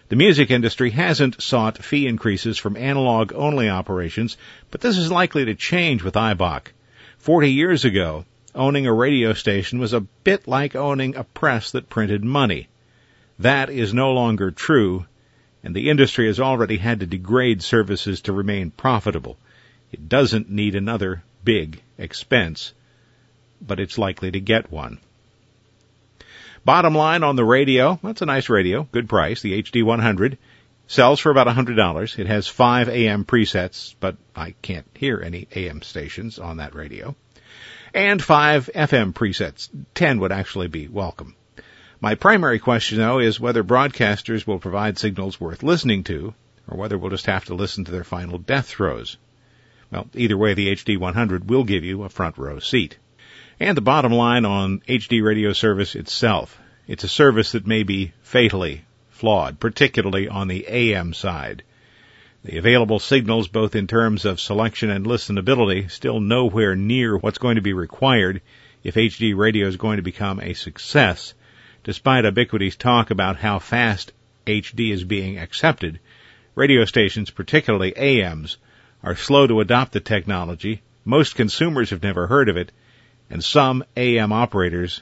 The 0.10 0.16
music 0.16 0.52
industry 0.52 0.90
hasn't 0.90 1.42
sought 1.42 1.84
fee 1.84 2.08
increases 2.08 2.58
from 2.58 2.76
analog 2.76 3.32
only 3.34 3.70
operations, 3.70 4.36
but 4.70 4.82
this 4.82 4.98
is 4.98 5.12
likely 5.12 5.46
to 5.46 5.56
change 5.56 6.04
with 6.04 6.16
IBOC. 6.16 6.68
Forty 7.18 7.52
years 7.52 7.86
ago, 7.86 8.26
owning 8.54 8.86
a 8.86 8.94
radio 8.94 9.34
station 9.34 9.80
was 9.80 9.94
a 9.94 10.02
bit 10.02 10.48
like 10.48 10.76
owning 10.76 11.16
a 11.16 11.24
press 11.24 11.72
that 11.72 11.90
printed 11.90 12.24
money. 12.24 12.68
That 13.40 13.70
is 13.70 13.94
no 13.94 14.12
longer 14.12 14.52
true 14.52 15.06
and 15.64 15.76
the 15.76 15.90
industry 15.90 16.28
has 16.28 16.40
already 16.40 16.78
had 16.78 17.00
to 17.00 17.06
degrade 17.06 17.64
services 17.64 18.22
to 18.22 18.34
remain 18.34 18.70
profitable. 18.70 19.38
It 19.92 20.10
doesn't 20.10 20.50
need 20.50 20.76
another 20.76 21.24
big 21.44 21.82
expense, 21.98 22.74
but 23.62 23.80
it's 23.80 23.98
likely 23.98 24.32
to 24.32 24.40
get 24.40 24.72
one. 24.72 25.00
Bottom 26.66 26.96
line 26.96 27.24
on 27.24 27.36
the 27.36 27.46
radio, 27.46 28.00
that's 28.04 28.22
a 28.22 28.26
nice 28.26 28.50
radio, 28.50 28.88
good 28.92 29.10
price, 29.10 29.42
the 29.42 29.62
HD100. 29.62 30.38
Sells 30.88 31.20
for 31.20 31.32
about 31.32 31.48
$100. 31.48 32.20
It 32.20 32.28
has 32.28 32.48
five 32.48 32.90
AM 32.90 33.24
presets, 33.24 33.96
but 34.00 34.18
I 34.36 34.52
can't 34.62 34.86
hear 34.94 35.22
any 35.22 35.48
AM 35.56 35.82
stations 35.82 36.40
on 36.40 36.58
that 36.58 36.76
radio. 36.76 37.16
And 37.94 38.22
five 38.22 38.70
FM 38.74 39.14
presets. 39.14 39.70
Ten 39.94 40.20
would 40.20 40.32
actually 40.32 40.68
be 40.68 40.88
welcome. 40.88 41.36
My 42.04 42.16
primary 42.16 42.60
question, 42.60 42.98
though, 42.98 43.20
is 43.20 43.40
whether 43.40 43.64
broadcasters 43.64 44.46
will 44.46 44.60
provide 44.60 44.98
signals 44.98 45.40
worth 45.40 45.64
listening 45.64 46.04
to, 46.04 46.34
or 46.68 46.78
whether 46.78 46.98
we'll 46.98 47.12
just 47.12 47.28
have 47.28 47.46
to 47.46 47.56
listen 47.56 47.86
to 47.86 47.94
their 47.94 48.04
final 48.04 48.38
death 48.38 48.68
throes. 48.68 49.16
Well, 49.90 50.10
either 50.14 50.36
way, 50.38 50.54
the 50.54 50.68
HD 50.68 50.98
100 50.98 51.50
will 51.50 51.64
give 51.64 51.86
you 51.86 52.04
a 52.04 52.10
front 52.10 52.38
row 52.38 52.60
seat. 52.60 52.98
And 53.58 53.78
the 53.78 53.82
bottom 53.82 54.12
line 54.12 54.44
on 54.44 54.82
HD 54.82 55.24
radio 55.24 55.54
service 55.54 55.96
itself. 55.96 56.60
It's 56.90 57.06
a 57.06 57.08
service 57.08 57.54
that 57.54 57.66
may 57.66 57.84
be 57.84 58.12
fatally 58.22 58.84
flawed, 59.10 59.62
particularly 59.62 60.28
on 60.28 60.50
the 60.50 60.66
AM 60.68 61.14
side. 61.14 61.64
The 62.44 62.58
available 62.58 63.00
signals, 63.00 63.48
both 63.48 63.78
in 63.78 63.88
terms 63.88 64.26
of 64.26 64.42
selection 64.42 64.90
and 64.90 65.06
listenability, 65.06 65.90
still 65.90 66.20
nowhere 66.20 66.76
near 66.76 67.16
what's 67.16 67.38
going 67.38 67.56
to 67.56 67.62
be 67.62 67.72
required 67.72 68.42
if 68.84 68.96
HD 68.96 69.34
radio 69.38 69.68
is 69.68 69.78
going 69.78 69.96
to 69.96 70.04
become 70.04 70.42
a 70.42 70.54
success 70.54 71.34
Despite 71.84 72.24
iBiquity's 72.24 72.78
talk 72.78 73.12
about 73.12 73.38
how 73.38 73.60
fast 73.60 74.14
HD 74.48 74.92
is 74.92 75.04
being 75.04 75.38
accepted, 75.38 76.00
radio 76.56 76.86
stations, 76.86 77.30
particularly 77.30 77.96
AMs, 77.98 78.58
are 79.04 79.18
slow 79.18 79.48
to 79.48 79.60
adopt 79.60 79.92
the 79.92 80.00
technology. 80.00 80.82
Most 81.04 81.36
consumers 81.36 81.90
have 81.90 82.02
never 82.02 82.28
heard 82.28 82.48
of 82.48 82.56
it, 82.56 82.72
and 83.30 83.44
some 83.44 83.84
AM 83.98 84.32
operators 84.32 85.02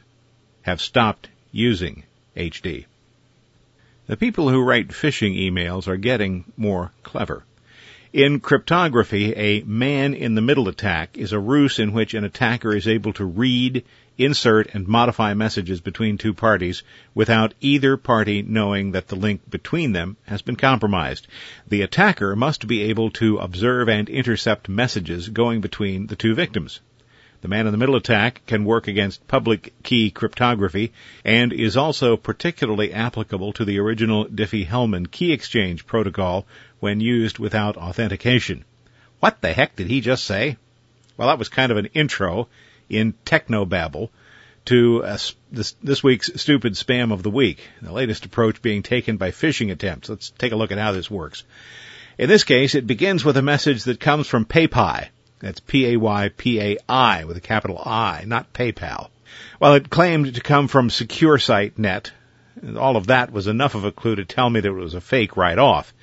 have 0.64 0.82
stopped 0.82 1.30
using 1.52 2.04
HD. 2.36 2.86
The 4.08 4.18
people 4.18 4.50
who 4.50 4.64
write 4.64 4.88
phishing 4.88 5.38
emails 5.38 5.88
are 5.88 5.98
getting 5.98 6.46
more 6.58 6.92
clever. 7.04 7.44
In 8.12 8.40
cryptography, 8.40 9.34
a 9.36 9.62
man 9.62 10.16
in 10.16 10.34
the 10.36 10.42
middle 10.42 10.68
attack 10.68 11.18
is 11.18 11.32
a 11.32 11.40
ruse 11.40 11.78
in 11.80 11.94
which 11.94 12.14
an 12.14 12.24
attacker 12.24 12.76
is 12.76 12.88
able 12.88 13.14
to 13.14 13.24
read, 13.24 13.86
insert 14.24 14.74
and 14.74 14.88
modify 14.88 15.34
messages 15.34 15.82
between 15.82 16.18
two 16.18 16.34
parties 16.34 16.84
without 17.14 17.54
either 17.62 17.98
party 17.98 18.42
knowing 18.42 18.92
that 18.92 19.08
the 19.08 19.16
link 19.16 19.50
between 19.50 19.92
them 19.92 20.18
has 20.26 20.42
been 20.42 20.56
compromised. 20.56 21.28
The 21.68 21.82
attacker 21.82 22.36
must 22.36 22.68
be 22.68 22.84
able 22.84 23.10
to 23.12 23.38
observe 23.38 23.90
and 23.90 24.08
intercept 24.10 24.70
messages 24.70 25.30
going 25.30 25.62
between 25.62 26.08
the 26.08 26.16
two 26.16 26.36
victims. 26.36 26.80
The 27.42 27.48
man 27.48 27.66
in 27.66 27.72
the 27.72 27.78
middle 27.80 27.96
attack 27.96 28.44
can 28.46 28.66
work 28.66 28.88
against 28.88 29.28
public 29.28 29.74
key 29.82 30.12
cryptography 30.12 30.94
and 31.26 31.52
is 31.52 31.76
also 31.76 32.16
particularly 32.16 32.94
applicable 32.94 33.54
to 33.54 33.66
the 33.66 33.80
original 33.80 34.26
Diffie-Hellman 34.26 35.10
key 35.10 35.32
exchange 35.32 35.88
protocol 35.88 36.46
when 36.80 37.00
used 37.00 37.40
without 37.40 37.78
authentication. 37.78 38.64
What 39.20 39.42
the 39.42 39.54
heck 39.54 39.76
did 39.76 39.88
he 39.88 40.02
just 40.02 40.24
say? 40.24 40.58
Well, 41.18 41.30
that 41.30 41.40
was 41.40 41.50
kind 41.50 41.72
of 41.72 41.80
an 41.80 41.88
intro 41.94 42.48
in 42.92 43.14
technobabble 43.26 44.10
to 44.66 45.04
uh, 45.04 45.18
this, 45.52 45.76
this 45.82 46.04
week's 46.04 46.30
stupid 46.40 46.74
spam 46.74 47.12
of 47.12 47.24
the 47.24 47.30
week. 47.30 47.60
The 47.82 47.92
latest 47.92 48.26
approach 48.26 48.62
being 48.62 48.84
taken 48.84 49.18
by 49.18 49.32
phishing 49.32 49.72
attempts. 49.72 50.10
Let's 50.10 50.30
take 50.32 50.52
a 50.52 50.56
look 50.56 50.72
at 50.72 50.78
how 50.78 50.92
this 50.92 51.10
works. 51.10 51.44
In 52.18 52.30
this 52.30 52.44
case, 52.44 52.76
it 52.76 52.86
begins 52.86 53.26
with 53.26 53.38
a 53.38 53.42
message 53.42 53.86
that 53.86 54.00
comes 54.00 54.28
from 54.28 54.46
PayPi. 54.46 55.08
That's 55.40 55.60
P-A-Y-P-A-I 55.62 57.24
with 57.24 57.38
a 57.38 57.42
capital 57.42 57.82
I, 57.84 58.24
not 58.28 58.54
PayPal. 58.54 59.10
While 59.58 59.74
it 59.74 59.90
claimed 59.90 60.36
to 60.36 60.42
come 60.42 60.68
from 60.68 60.90
SecureSite.net, 60.90 62.12
all 62.78 62.98
of 62.98 63.08
that 63.08 63.32
was 63.32 63.48
enough 63.48 63.74
of 63.74 63.86
a 63.86 63.92
clue 63.92 64.16
to 64.16 64.26
tell 64.26 64.50
me 64.50 64.60
that 64.60 64.70
it 64.70 64.74
was 64.74 64.94
a 64.94 65.02
fake 65.02 65.38
right 65.38 65.58
off. 65.58 65.94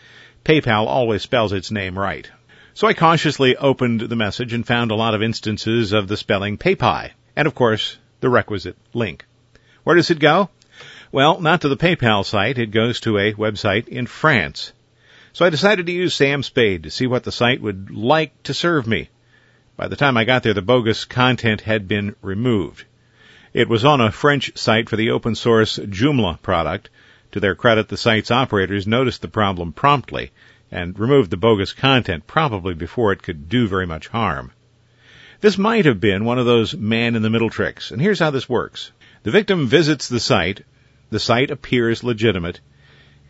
PayPal 0.45 0.87
always 0.87 1.23
spells 1.23 1.52
its 1.52 1.71
name 1.71 1.97
right. 1.97 2.28
So 2.79 2.87
I 2.87 2.95
cautiously 2.95 3.57
opened 3.57 4.03
the 4.03 4.15
message 4.15 4.53
and 4.53 4.65
found 4.65 4.93
a 4.93 4.95
lot 4.95 5.13
of 5.13 5.21
instances 5.21 5.93
of 5.93 6.07
the 6.07 6.17
spelling 6.17 6.59
PayPi, 6.59 7.11
and 7.35 7.49
of 7.49 7.57
course, 7.57 7.99
the 8.21 8.29
requisite 8.29 8.77
link. 8.95 9.25
Where 9.83 9.97
does 9.97 10.13
it 10.13 10.21
go? 10.21 10.49
Well, 11.11 11.41
not 11.41 11.63
to 11.63 11.69
the 11.69 11.77
PayPal 11.77 12.25
site, 12.25 12.57
it 12.57 12.71
goes 12.71 13.01
to 13.01 13.19
a 13.19 13.33
website 13.33 13.89
in 13.89 14.07
France. 14.07 14.73
So 15.33 15.45
I 15.45 15.51
decided 15.51 15.87
to 15.87 15.93
use 15.93 16.15
Sam 16.15 16.45
Spade 16.45 16.85
to 16.85 16.91
see 16.93 17.09
what 17.09 17.25
the 17.25 17.33
site 17.33 17.61
would 17.61 17.91
like 17.91 18.41
to 18.45 18.55
serve 18.55 18.87
me. 18.87 19.09
By 19.77 19.89
the 19.89 19.97
time 19.97 20.17
I 20.17 20.23
got 20.23 20.45
there, 20.45 20.55
the 20.55 20.63
bogus 20.63 21.05
content 21.05 21.63
had 21.63 21.89
been 21.89 22.15
removed. 22.23 22.85
It 23.53 23.69
was 23.69 23.85
on 23.85 24.01
a 24.01 24.13
French 24.13 24.57
site 24.57 24.89
for 24.89 24.95
the 24.95 25.11
open 25.11 25.35
source 25.35 25.81
Joomla 25.81 26.41
product. 26.43 26.91
To 27.33 27.41
their 27.41 27.57
credit, 27.57 27.89
the 27.89 27.97
site's 27.97 28.31
operators 28.31 28.87
noticed 28.87 29.21
the 29.21 29.27
problem 29.27 29.73
promptly 29.73 30.31
and 30.71 30.99
removed 30.99 31.31
the 31.31 31.37
bogus 31.37 31.73
content 31.73 32.27
probably 32.27 32.75
before 32.75 33.13
it 33.13 33.23
could 33.23 33.49
do 33.49 33.67
very 33.67 33.87
much 33.87 34.09
harm. 34.09 34.53
This 35.41 35.57
might 35.57 35.85
have 35.85 36.01
been 36.01 36.25
one 36.25 36.39
of 36.39 36.47
those 36.47 36.77
man 36.77 37.15
in 37.15 37.23
the 37.23 37.31
middle 37.31 37.51
tricks, 37.51 37.91
and 37.91 38.03
here's 38.03 38.19
how 38.19 38.31
this 38.31 38.49
works. 38.49 38.91
The 39.23 39.31
victim 39.31 39.69
visits 39.69 40.09
the 40.09 40.21
site, 40.21 40.65
the 41.11 41.21
site 41.21 41.51
appears 41.51 42.03
legitimate, 42.03 42.61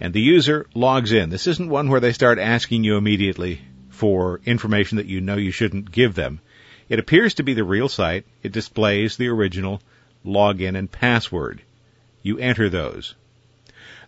and 0.00 0.14
the 0.14 0.20
user 0.20 0.66
logs 0.74 1.12
in. 1.12 1.30
This 1.30 1.46
isn't 1.46 1.68
one 1.68 1.88
where 1.88 2.00
they 2.00 2.12
start 2.12 2.38
asking 2.38 2.84
you 2.84 2.96
immediately 2.96 3.60
for 3.90 4.40
information 4.44 4.96
that 4.96 5.06
you 5.06 5.20
know 5.20 5.36
you 5.36 5.50
shouldn't 5.50 5.90
give 5.90 6.14
them. 6.14 6.40
It 6.88 6.98
appears 6.98 7.34
to 7.34 7.42
be 7.42 7.54
the 7.54 7.64
real 7.64 7.88
site. 7.88 8.24
It 8.42 8.52
displays 8.52 9.16
the 9.16 9.28
original 9.28 9.82
login 10.24 10.78
and 10.78 10.90
password. 10.90 11.62
You 12.22 12.38
enter 12.38 12.68
those. 12.70 13.14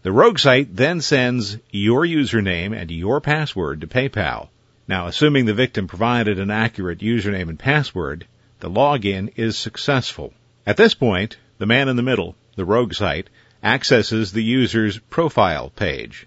The 0.03 0.13
rogue 0.13 0.39
site 0.39 0.75
then 0.75 1.03
sends 1.03 1.59
your 1.71 2.07
username 2.07 2.75
and 2.75 2.91
your 2.91 3.21
password 3.21 3.83
to 3.83 3.87
PayPal. 3.87 4.49
Now, 4.89 5.07
assuming 5.07 5.45
the 5.45 5.53
victim 5.53 5.87
provided 5.87 6.39
an 6.39 6.51
accurate 6.51 7.01
username 7.01 7.51
and 7.51 7.59
password, 7.59 8.27
the 8.61 8.71
login 8.71 9.31
is 9.37 9.59
successful. 9.59 10.33
At 10.67 10.79
this 10.79 10.95
point, 10.95 11.37
the 11.59 11.67
man 11.67 11.87
in 11.87 11.97
the 11.97 12.03
middle, 12.03 12.35
the 12.57 12.65
rogue 12.65 12.95
site, 12.95 13.29
accesses 13.63 14.33
the 14.33 14.43
user's 14.43 14.97
profile 15.11 15.69
page. 15.69 16.27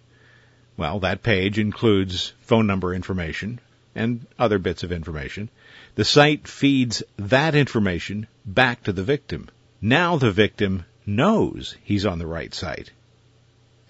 Well, 0.78 1.00
that 1.00 1.24
page 1.24 1.58
includes 1.58 2.34
phone 2.42 2.68
number 2.68 2.94
information 2.94 3.60
and 3.96 4.28
other 4.38 4.60
bits 4.60 4.84
of 4.84 4.92
information. 4.92 5.50
The 5.96 6.06
site 6.06 6.48
feeds 6.48 7.02
that 7.18 7.56
information 7.56 8.28
back 8.46 8.84
to 8.84 8.94
the 8.94 9.04
victim. 9.04 9.50
Now 9.82 10.18
the 10.18 10.32
victim 10.32 10.86
knows 11.08 11.76
he's 11.84 12.06
on 12.06 12.20
the 12.20 12.28
right 12.28 12.54
site 12.54 12.92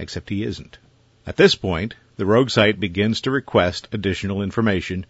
except 0.03 0.29
he 0.29 0.43
isn't. 0.43 0.77
At 1.25 1.38
this 1.38 1.55
point, 1.55 1.95
the 2.17 2.25
rogue 2.27 2.51
site 2.51 2.79
begins 2.79 3.22
to 3.22 3.31
request 3.31 3.88
additional 3.91 4.43
information 4.43 5.07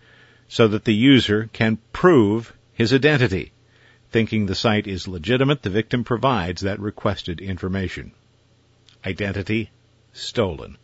so 0.47 0.67
that 0.69 0.85
the 0.85 0.93
user 0.93 1.49
can 1.51 1.79
prove 1.91 2.53
his 2.73 2.93
identity. 2.93 3.51
Thinking 4.11 4.45
the 4.45 4.55
site 4.55 4.87
is 4.87 5.07
legitimate, 5.07 5.63
the 5.63 5.69
victim 5.69 6.03
provides 6.03 6.61
that 6.61 6.79
requested 6.79 7.41
information. 7.41 8.11
Identity 9.05 9.71
stolen. 10.13 10.77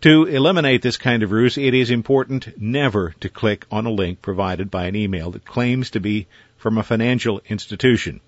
To 0.00 0.24
eliminate 0.24 0.82
this 0.82 0.96
kind 0.96 1.22
of 1.22 1.30
ruse, 1.30 1.56
it 1.58 1.74
is 1.74 1.90
important 1.90 2.60
never 2.60 3.14
to 3.20 3.28
click 3.28 3.66
on 3.70 3.86
a 3.86 3.90
link 3.90 4.22
provided 4.22 4.70
by 4.70 4.86
an 4.86 4.96
email 4.96 5.30
that 5.32 5.44
claims 5.44 5.90
to 5.90 6.00
be 6.00 6.26
from 6.56 6.78
a 6.78 6.82
financial 6.82 7.40
institution. 7.48 8.20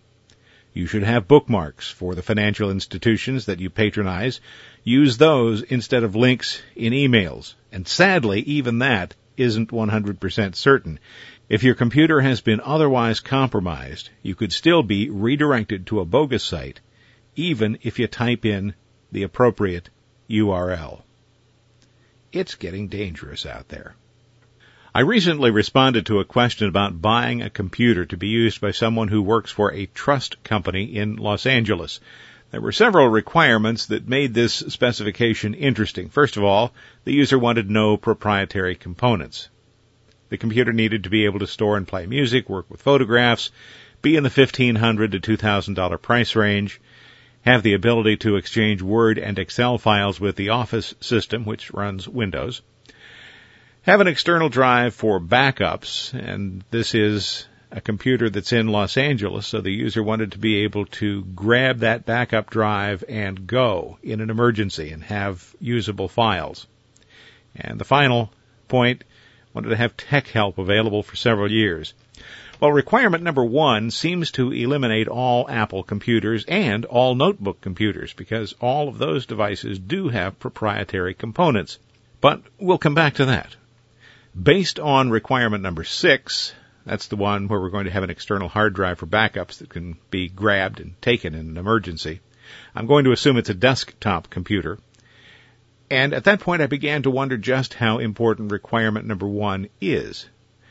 You 0.74 0.86
should 0.86 1.02
have 1.02 1.26
bookmarks 1.26 1.90
for 1.90 2.14
the 2.14 2.22
financial 2.22 2.70
institutions 2.70 3.46
that 3.46 3.60
you 3.60 3.70
patronize. 3.70 4.40
Use 4.84 5.16
those 5.16 5.62
instead 5.62 6.04
of 6.04 6.14
links 6.14 6.62
in 6.76 6.92
emails. 6.92 7.54
And 7.72 7.88
sadly, 7.88 8.40
even 8.42 8.78
that 8.80 9.14
isn't 9.36 9.70
100% 9.70 10.54
certain. 10.54 10.98
If 11.48 11.62
your 11.62 11.74
computer 11.74 12.20
has 12.20 12.40
been 12.40 12.60
otherwise 12.60 13.20
compromised, 13.20 14.10
you 14.22 14.34
could 14.34 14.52
still 14.52 14.82
be 14.82 15.08
redirected 15.08 15.86
to 15.86 16.00
a 16.00 16.04
bogus 16.04 16.44
site, 16.44 16.80
even 17.34 17.78
if 17.82 17.98
you 17.98 18.06
type 18.06 18.44
in 18.44 18.74
the 19.10 19.22
appropriate 19.22 19.88
URL. 20.28 21.02
It's 22.32 22.56
getting 22.56 22.88
dangerous 22.88 23.46
out 23.46 23.68
there. 23.68 23.94
I 24.98 25.02
recently 25.02 25.52
responded 25.52 26.06
to 26.06 26.18
a 26.18 26.24
question 26.24 26.66
about 26.66 27.00
buying 27.00 27.40
a 27.40 27.50
computer 27.50 28.04
to 28.06 28.16
be 28.16 28.26
used 28.26 28.60
by 28.60 28.72
someone 28.72 29.06
who 29.06 29.22
works 29.22 29.48
for 29.48 29.72
a 29.72 29.86
trust 29.86 30.42
company 30.42 30.96
in 30.96 31.14
Los 31.14 31.46
Angeles. 31.46 32.00
There 32.50 32.60
were 32.60 32.72
several 32.72 33.06
requirements 33.06 33.86
that 33.86 34.08
made 34.08 34.34
this 34.34 34.54
specification 34.54 35.54
interesting. 35.54 36.08
First 36.08 36.36
of 36.36 36.42
all, 36.42 36.74
the 37.04 37.12
user 37.12 37.38
wanted 37.38 37.70
no 37.70 37.96
proprietary 37.96 38.74
components. 38.74 39.48
The 40.30 40.36
computer 40.36 40.72
needed 40.72 41.04
to 41.04 41.10
be 41.10 41.26
able 41.26 41.38
to 41.38 41.46
store 41.46 41.76
and 41.76 41.86
play 41.86 42.04
music, 42.06 42.48
work 42.48 42.68
with 42.68 42.82
photographs, 42.82 43.52
be 44.02 44.16
in 44.16 44.24
the 44.24 44.30
$1,500 44.30 45.12
to 45.12 45.36
$2,000 45.36 46.02
price 46.02 46.34
range, 46.34 46.80
have 47.42 47.62
the 47.62 47.74
ability 47.74 48.16
to 48.16 48.34
exchange 48.34 48.82
Word 48.82 49.16
and 49.16 49.38
Excel 49.38 49.78
files 49.78 50.18
with 50.18 50.34
the 50.34 50.48
Office 50.48 50.96
system, 50.98 51.44
which 51.44 51.72
runs 51.72 52.08
Windows, 52.08 52.62
have 53.88 54.02
an 54.02 54.06
external 54.06 54.50
drive 54.50 54.94
for 54.94 55.18
backups, 55.18 56.12
and 56.12 56.62
this 56.70 56.94
is 56.94 57.46
a 57.70 57.80
computer 57.80 58.28
that's 58.28 58.52
in 58.52 58.68
Los 58.68 58.98
Angeles, 58.98 59.46
so 59.46 59.62
the 59.62 59.72
user 59.72 60.02
wanted 60.02 60.32
to 60.32 60.38
be 60.38 60.56
able 60.56 60.84
to 60.84 61.24
grab 61.24 61.78
that 61.78 62.04
backup 62.04 62.50
drive 62.50 63.02
and 63.08 63.46
go 63.46 63.98
in 64.02 64.20
an 64.20 64.28
emergency 64.28 64.90
and 64.90 65.02
have 65.04 65.54
usable 65.58 66.06
files. 66.06 66.66
And 67.56 67.80
the 67.80 67.86
final 67.86 68.30
point, 68.68 69.04
wanted 69.54 69.70
to 69.70 69.76
have 69.76 69.96
tech 69.96 70.26
help 70.26 70.58
available 70.58 71.02
for 71.02 71.16
several 71.16 71.50
years. 71.50 71.94
Well, 72.60 72.72
requirement 72.72 73.24
number 73.24 73.42
one 73.42 73.90
seems 73.90 74.32
to 74.32 74.52
eliminate 74.52 75.08
all 75.08 75.48
Apple 75.48 75.82
computers 75.82 76.44
and 76.46 76.84
all 76.84 77.14
notebook 77.14 77.62
computers 77.62 78.12
because 78.12 78.54
all 78.60 78.88
of 78.88 78.98
those 78.98 79.24
devices 79.24 79.78
do 79.78 80.10
have 80.10 80.38
proprietary 80.38 81.14
components. 81.14 81.78
But 82.20 82.42
we'll 82.58 82.76
come 82.76 82.94
back 82.94 83.14
to 83.14 83.24
that. 83.24 83.56
Based 84.40 84.78
on 84.78 85.10
requirement 85.10 85.64
number 85.64 85.82
six, 85.82 86.54
that's 86.86 87.08
the 87.08 87.16
one 87.16 87.48
where 87.48 87.58
we're 87.60 87.70
going 87.70 87.86
to 87.86 87.90
have 87.90 88.04
an 88.04 88.10
external 88.10 88.48
hard 88.48 88.72
drive 88.72 88.98
for 88.98 89.06
backups 89.06 89.58
that 89.58 89.68
can 89.68 89.96
be 90.10 90.28
grabbed 90.28 90.78
and 90.78 91.00
taken 91.02 91.34
in 91.34 91.48
an 91.48 91.56
emergency. 91.56 92.20
I'm 92.72 92.86
going 92.86 93.04
to 93.04 93.12
assume 93.12 93.36
it's 93.36 93.50
a 93.50 93.54
desktop 93.54 94.30
computer. 94.30 94.78
And 95.90 96.14
at 96.14 96.24
that 96.24 96.38
point 96.38 96.62
I 96.62 96.66
began 96.66 97.02
to 97.02 97.10
wonder 97.10 97.36
just 97.36 97.74
how 97.74 97.98
important 97.98 98.52
requirement 98.52 99.06
number 99.06 99.26
one 99.26 99.70
is. 99.80 100.28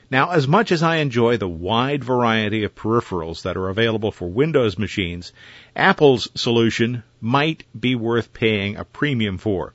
Now, 0.09 0.31
as 0.31 0.47
much 0.47 0.71
as 0.71 0.81
I 0.81 0.97
enjoy 0.97 1.35
the 1.35 1.49
wide 1.49 2.05
variety 2.05 2.63
of 2.63 2.73
peripherals 2.73 3.41
that 3.41 3.57
are 3.57 3.67
available 3.67 4.13
for 4.13 4.29
Windows 4.29 4.77
machines, 4.77 5.33
Apple's 5.75 6.29
solution 6.35 7.03
might 7.19 7.65
be 7.77 7.95
worth 7.95 8.31
paying 8.31 8.77
a 8.77 8.85
premium 8.85 9.37
for. 9.37 9.73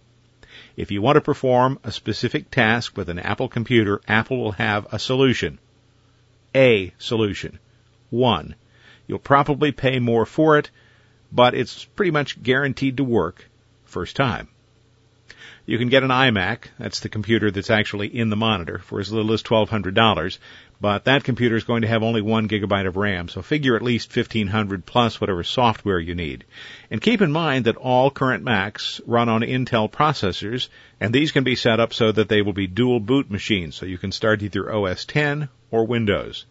If 0.77 0.91
you 0.91 1.03
want 1.03 1.17
to 1.17 1.21
perform 1.21 1.79
a 1.85 1.93
specific 1.93 2.51
task 2.51 2.97
with 2.97 3.09
an 3.09 3.19
Apple 3.19 3.49
computer, 3.49 4.01
Apple 4.09 4.39
will 4.39 4.53
have 4.53 4.87
a 4.93 4.99
solution. 4.99 5.59
A 6.55 6.93
solution. 6.99 7.59
One. 8.11 8.55
You'll 9.07 9.19
probably 9.19 9.73
pay 9.73 9.99
more 9.99 10.25
for 10.25 10.59
it, 10.59 10.71
but 11.31 11.55
it's 11.55 11.85
pretty 11.85 12.11
much 12.11 12.43
guaranteed 12.43 12.97
to 12.97 13.05
work 13.05 13.49
first 13.85 14.17
time. 14.17 14.49
You 15.67 15.79
can 15.79 15.89
get 15.89 16.03
an 16.03 16.11
iMac, 16.11 16.65
that's 16.79 17.01
the 17.01 17.09
computer 17.09 17.51
that's 17.51 17.71
actually 17.71 18.09
in 18.09 18.31
the 18.31 18.37
monitor, 18.37 18.79
for 18.79 18.99
as 18.99 19.13
little 19.13 19.33
as 19.33 19.43
$1,200, 19.43 20.39
but 20.83 21.05
that 21.05 21.23
computer 21.23 21.55
is 21.55 21.63
going 21.63 21.83
to 21.83 21.89
have 21.89 22.03
only 22.03 22.21
one 22.21 22.49
gigabyte 22.49 22.89
of 22.89 22.97
RAM, 22.97 23.29
so 23.29 23.41
figure 23.41 23.77
at 23.77 23.83
least 23.83 24.15
1500 24.15 24.85
plus 24.85 25.21
whatever 25.21 25.45
software 25.45 26.01
you 26.01 26.17
need. 26.17 26.43
And 26.91 27.01
keep 27.01 27.23
in 27.23 27.31
mind 27.31 27.67
that 27.67 27.77
all 27.77 28.11
current 28.11 28.43
Macs 28.43 29.01
run 29.07 29.29
on 29.29 29.43
Intel 29.43 29.89
processors, 29.89 30.67
and 30.99 31.15
these 31.15 31.31
can 31.31 31.45
be 31.45 31.55
set 31.55 31.79
up 31.79 31.95
so 31.95 32.11
that 32.11 32.29
they 32.29 32.43
will 32.43 32.53
be 32.53 32.67
dual 32.67 32.99
boot 32.99 33.31
machines, 33.31 33.77
so 33.77 33.87
you 33.87 33.97
can 33.97 34.11
start 34.11 34.43
either 34.43 34.75
OS 34.75 35.05
10 35.05 35.49
or 35.71 35.87
Windows. 35.87 36.47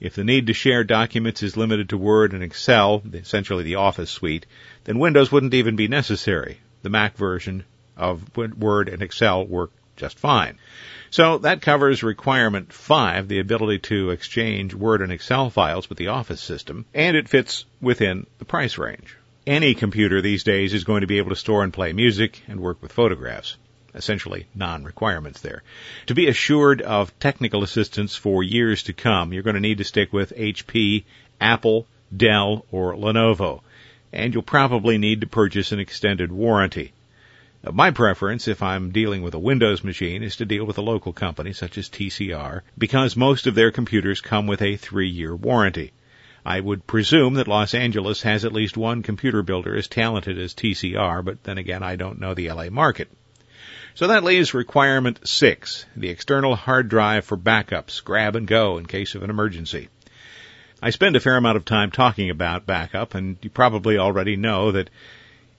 If 0.00 0.16
the 0.16 0.24
need 0.24 0.48
to 0.48 0.52
share 0.52 0.84
documents 0.84 1.42
is 1.42 1.56
limited 1.56 1.88
to 1.88 1.96
Word 1.96 2.34
and 2.34 2.42
Excel, 2.42 3.02
essentially 3.14 3.64
the 3.64 3.76
Office 3.76 4.10
suite, 4.10 4.44
then 4.84 4.98
Windows 4.98 5.32
wouldn't 5.32 5.54
even 5.54 5.76
be 5.76 5.88
necessary. 5.88 6.58
The 6.82 6.90
Mac 6.90 7.16
version 7.16 7.64
of 7.96 8.36
Word 8.36 8.90
and 8.90 9.00
Excel 9.00 9.46
work 9.46 9.70
just 9.96 10.18
fine. 10.18 10.58
So 11.12 11.36
that 11.36 11.60
covers 11.60 12.02
requirement 12.02 12.72
five, 12.72 13.28
the 13.28 13.38
ability 13.38 13.80
to 13.80 14.08
exchange 14.08 14.72
Word 14.72 15.02
and 15.02 15.12
Excel 15.12 15.50
files 15.50 15.90
with 15.90 15.98
the 15.98 16.06
Office 16.06 16.40
system, 16.40 16.86
and 16.94 17.14
it 17.18 17.28
fits 17.28 17.66
within 17.82 18.26
the 18.38 18.46
price 18.46 18.78
range. 18.78 19.14
Any 19.46 19.74
computer 19.74 20.22
these 20.22 20.42
days 20.42 20.72
is 20.72 20.84
going 20.84 21.02
to 21.02 21.06
be 21.06 21.18
able 21.18 21.28
to 21.28 21.36
store 21.36 21.64
and 21.64 21.70
play 21.70 21.92
music 21.92 22.40
and 22.48 22.60
work 22.60 22.80
with 22.80 22.92
photographs. 22.92 23.58
Essentially 23.94 24.46
non-requirements 24.54 25.42
there. 25.42 25.62
To 26.06 26.14
be 26.14 26.28
assured 26.28 26.80
of 26.80 27.12
technical 27.20 27.62
assistance 27.62 28.16
for 28.16 28.42
years 28.42 28.84
to 28.84 28.94
come, 28.94 29.34
you're 29.34 29.42
going 29.42 29.52
to 29.52 29.60
need 29.60 29.78
to 29.78 29.84
stick 29.84 30.14
with 30.14 30.34
HP, 30.34 31.04
Apple, 31.38 31.86
Dell, 32.16 32.64
or 32.70 32.94
Lenovo. 32.94 33.60
And 34.14 34.32
you'll 34.32 34.42
probably 34.42 34.96
need 34.96 35.20
to 35.20 35.26
purchase 35.26 35.72
an 35.72 35.78
extended 35.78 36.32
warranty. 36.32 36.94
My 37.70 37.92
preference, 37.92 38.48
if 38.48 38.60
I'm 38.60 38.90
dealing 38.90 39.22
with 39.22 39.34
a 39.34 39.38
Windows 39.38 39.84
machine, 39.84 40.24
is 40.24 40.34
to 40.36 40.44
deal 40.44 40.64
with 40.64 40.78
a 40.78 40.82
local 40.82 41.12
company 41.12 41.52
such 41.52 41.78
as 41.78 41.88
TCR 41.88 42.62
because 42.76 43.16
most 43.16 43.46
of 43.46 43.54
their 43.54 43.70
computers 43.70 44.20
come 44.20 44.48
with 44.48 44.60
a 44.60 44.76
three 44.76 45.08
year 45.08 45.36
warranty. 45.36 45.92
I 46.44 46.58
would 46.58 46.88
presume 46.88 47.34
that 47.34 47.46
Los 47.46 47.72
Angeles 47.72 48.22
has 48.22 48.44
at 48.44 48.52
least 48.52 48.76
one 48.76 49.04
computer 49.04 49.44
builder 49.44 49.76
as 49.76 49.86
talented 49.86 50.38
as 50.38 50.54
TCR, 50.54 51.24
but 51.24 51.44
then 51.44 51.56
again, 51.56 51.84
I 51.84 51.94
don't 51.94 52.18
know 52.18 52.34
the 52.34 52.50
LA 52.50 52.68
market. 52.68 53.08
So 53.94 54.08
that 54.08 54.24
leaves 54.24 54.54
requirement 54.54 55.20
six, 55.28 55.86
the 55.94 56.08
external 56.08 56.56
hard 56.56 56.88
drive 56.88 57.24
for 57.24 57.36
backups, 57.36 58.02
grab 58.02 58.34
and 58.34 58.44
go 58.44 58.78
in 58.78 58.86
case 58.86 59.14
of 59.14 59.22
an 59.22 59.30
emergency. 59.30 59.88
I 60.82 60.90
spend 60.90 61.14
a 61.14 61.20
fair 61.20 61.36
amount 61.36 61.58
of 61.58 61.64
time 61.64 61.92
talking 61.92 62.28
about 62.28 62.66
backup, 62.66 63.14
and 63.14 63.36
you 63.40 63.50
probably 63.50 63.98
already 63.98 64.34
know 64.34 64.72
that 64.72 64.90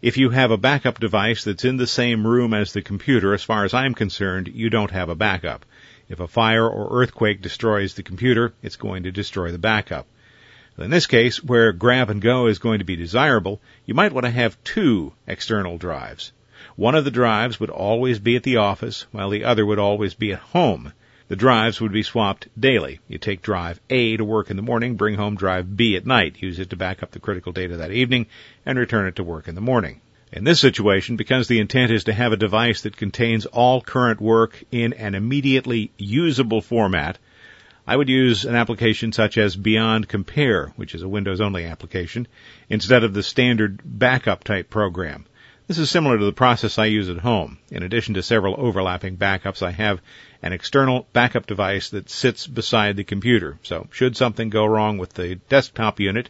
if 0.03 0.17
you 0.17 0.31
have 0.31 0.51
a 0.51 0.57
backup 0.57 0.99
device 0.99 1.45
that's 1.45 1.63
in 1.63 1.77
the 1.77 1.87
same 1.87 2.27
room 2.27 2.53
as 2.53 2.73
the 2.73 2.81
computer, 2.81 3.33
as 3.33 3.41
far 3.41 3.63
as 3.63 3.73
I'm 3.73 3.93
concerned, 3.93 4.49
you 4.49 4.69
don't 4.69 4.91
have 4.91 5.07
a 5.07 5.15
backup. 5.15 5.65
If 6.09 6.19
a 6.19 6.27
fire 6.27 6.67
or 6.67 7.01
earthquake 7.01 7.41
destroys 7.41 7.93
the 7.93 8.03
computer, 8.03 8.53
it's 8.61 8.75
going 8.75 9.03
to 9.03 9.13
destroy 9.13 9.53
the 9.53 9.57
backup. 9.57 10.05
In 10.77 10.89
this 10.89 11.07
case, 11.07 11.41
where 11.41 11.71
grab 11.71 12.09
and 12.09 12.21
go 12.21 12.47
is 12.47 12.59
going 12.59 12.79
to 12.79 12.85
be 12.85 12.97
desirable, 12.97 13.61
you 13.85 13.93
might 13.93 14.11
want 14.11 14.25
to 14.25 14.29
have 14.29 14.61
two 14.65 15.13
external 15.25 15.77
drives. 15.77 16.33
One 16.75 16.95
of 16.95 17.05
the 17.05 17.11
drives 17.11 17.61
would 17.61 17.69
always 17.69 18.19
be 18.19 18.35
at 18.35 18.43
the 18.43 18.57
office, 18.57 19.05
while 19.13 19.29
the 19.29 19.45
other 19.45 19.65
would 19.65 19.79
always 19.79 20.15
be 20.15 20.33
at 20.33 20.39
home. 20.39 20.91
The 21.29 21.35
drives 21.37 21.79
would 21.79 21.93
be 21.93 22.03
swapped 22.03 22.49
daily. 22.59 22.99
You 23.07 23.17
take 23.17 23.41
drive 23.41 23.79
A 23.89 24.17
to 24.17 24.25
work 24.25 24.49
in 24.49 24.57
the 24.57 24.61
morning, 24.61 24.95
bring 24.95 25.15
home 25.15 25.35
drive 25.35 25.77
B 25.77 25.95
at 25.95 26.05
night, 26.05 26.41
use 26.41 26.59
it 26.59 26.69
to 26.71 26.75
back 26.75 27.01
up 27.01 27.11
the 27.11 27.19
critical 27.19 27.53
data 27.53 27.77
that 27.77 27.91
evening, 27.91 28.27
and 28.65 28.77
return 28.77 29.07
it 29.07 29.15
to 29.15 29.23
work 29.23 29.47
in 29.47 29.55
the 29.55 29.61
morning. 29.61 30.01
In 30.33 30.43
this 30.43 30.59
situation, 30.59 31.15
because 31.15 31.47
the 31.47 31.59
intent 31.59 31.91
is 31.91 32.05
to 32.05 32.13
have 32.13 32.33
a 32.33 32.37
device 32.37 32.81
that 32.81 32.97
contains 32.97 33.45
all 33.45 33.81
current 33.81 34.19
work 34.19 34.63
in 34.71 34.93
an 34.93 35.15
immediately 35.15 35.91
usable 35.97 36.61
format, 36.61 37.19
I 37.85 37.95
would 37.95 38.09
use 38.09 38.43
an 38.43 38.55
application 38.55 39.11
such 39.11 39.37
as 39.37 39.55
Beyond 39.55 40.09
Compare, 40.09 40.73
which 40.75 40.95
is 40.95 41.03
a 41.03 41.07
Windows 41.07 41.39
only 41.39 41.65
application, 41.65 42.27
instead 42.69 43.03
of 43.03 43.13
the 43.13 43.23
standard 43.23 43.79
backup 43.85 44.43
type 44.43 44.69
program. 44.69 45.25
This 45.73 45.79
is 45.79 45.89
similar 45.89 46.19
to 46.19 46.25
the 46.25 46.31
process 46.31 46.77
I 46.77 46.85
use 46.85 47.09
at 47.09 47.17
home. 47.17 47.57
In 47.71 47.81
addition 47.81 48.13
to 48.13 48.21
several 48.21 48.53
overlapping 48.59 49.17
backups, 49.17 49.63
I 49.63 49.71
have 49.71 50.01
an 50.43 50.53
external 50.53 51.07
backup 51.13 51.47
device 51.47 51.89
that 51.89 52.11
sits 52.11 52.45
beside 52.45 52.95
the 52.95 53.03
computer. 53.03 53.57
So 53.63 53.87
should 53.89 54.15
something 54.15 54.51
go 54.51 54.67
wrong 54.67 54.99
with 54.99 55.13
the 55.13 55.39
desktop 55.49 55.99
unit, 55.99 56.29